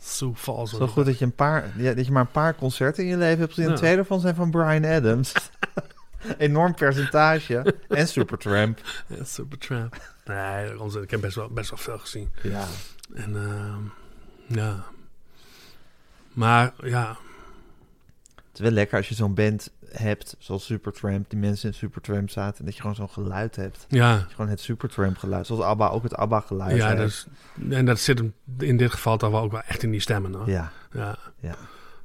Sioux 0.03 0.39
Falls. 0.41 0.69
Zo 0.69 0.87
goed 0.87 1.05
dat 1.05 1.19
je, 1.19 1.25
een 1.25 1.35
paar, 1.35 1.71
ja, 1.77 1.93
dat 1.93 2.05
je 2.05 2.11
maar 2.11 2.21
een 2.21 2.31
paar 2.31 2.55
concerten 2.55 3.03
in 3.03 3.09
je 3.09 3.17
leven 3.17 3.39
hebt 3.39 3.53
gezien. 3.53 3.75
Twee 3.75 3.95
daarvan 3.95 4.19
zijn 4.19 4.35
van 4.35 4.51
Brian 4.51 4.85
Adams. 4.85 5.33
Enorm 6.37 6.73
percentage. 6.73 7.75
En 7.87 8.07
Supertramp. 8.07 8.79
Ja, 9.07 9.23
Supertramp. 9.23 9.97
Nee, 10.25 10.81
onzin. 10.81 11.01
ik 11.01 11.11
heb 11.11 11.21
best 11.21 11.35
wel, 11.35 11.49
best 11.49 11.69
wel 11.69 11.79
veel 11.79 11.97
gezien. 11.97 12.31
Ja. 12.41 12.65
En 13.13 13.35
ehm, 13.35 13.81
ja. 14.57 14.83
Maar 16.33 16.73
ja, 16.83 17.17
Het 18.53 18.61
is 18.61 18.67
wel 18.67 18.77
lekker 18.77 18.97
als 18.97 19.09
je 19.09 19.15
zo'n 19.15 19.33
band 19.33 19.71
hebt, 19.91 20.35
zoals 20.39 20.65
Supertramp, 20.65 21.29
die 21.29 21.39
mensen 21.39 21.67
in 21.69 21.73
Supertramp 21.75 22.29
zaten, 22.29 22.59
en 22.59 22.65
dat 22.65 22.73
je 22.75 22.81
gewoon 22.81 22.95
zo'n 22.95 23.09
geluid 23.09 23.55
hebt. 23.55 23.85
ja. 23.89 24.15
Dat 24.17 24.29
je 24.29 24.35
gewoon 24.35 24.49
het 24.49 24.59
Supertramp 24.59 25.17
geluid, 25.17 25.45
zoals 25.45 25.61
ABBA 25.61 25.87
ook 25.87 26.03
het 26.03 26.15
ABBA 26.15 26.39
geluid 26.39 26.75
Ja, 26.75 26.85
heeft. 26.87 26.97
dat 26.97 27.07
is, 27.07 27.27
en 27.69 27.85
dat 27.85 27.99
zit 27.99 28.17
hem 28.17 28.33
in 28.59 28.77
dit 28.77 28.91
geval 28.91 29.17
toch 29.17 29.31
wel 29.31 29.41
ook 29.41 29.51
wel 29.51 29.61
echt 29.67 29.83
in 29.83 29.91
die 29.91 29.99
stemmen. 29.99 30.33
Hoor. 30.33 30.49
Ja, 30.49 30.71
Ja. 30.91 31.17
ja. 31.39 31.55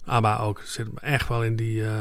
ABBA 0.04 0.38
ook. 0.38 0.60
Zit 0.64 0.86
hem 0.86 0.98
echt 0.98 1.28
wel 1.28 1.44
in 1.44 1.56
die... 1.56 1.84
eh, 1.86 1.92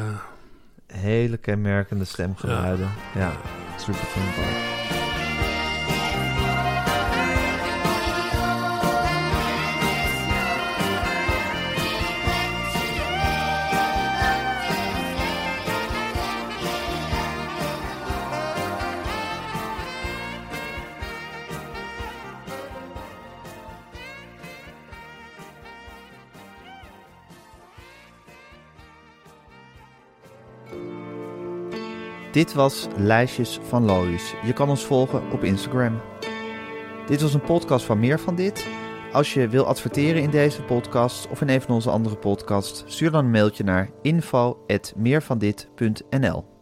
Hele 0.88 1.38
kenmerkende 1.38 2.06
stemgeluiden. 2.06 2.90
Ja, 3.16 3.32
Supertramp 3.78 4.38
ook. 4.38 4.97
Dit 32.38 32.54
was 32.54 32.88
Lijstjes 32.98 33.60
van 33.62 33.86
Lois. 33.86 34.34
Je 34.44 34.54
kan 34.54 34.70
ons 34.70 34.86
volgen 34.86 35.32
op 35.32 35.44
Instagram. 35.44 36.02
Dit 37.08 37.22
was 37.22 37.34
een 37.34 37.42
podcast 37.42 37.86
van 37.86 38.00
Meer 38.00 38.20
van 38.20 38.36
Dit. 38.36 38.68
Als 39.12 39.34
je 39.34 39.48
wil 39.48 39.66
adverteren 39.66 40.22
in 40.22 40.30
deze 40.30 40.62
podcast 40.62 41.28
of 41.30 41.42
in 41.42 41.50
een 41.50 41.62
van 41.62 41.76
onze 41.76 41.90
andere 41.90 42.18
podcasts, 42.18 42.84
stuur 42.86 43.12
dan 43.12 43.26
een 43.26 43.32
mailtje 43.32 43.64
naar 43.64 43.90
info.meervandit.nl. 44.02 46.57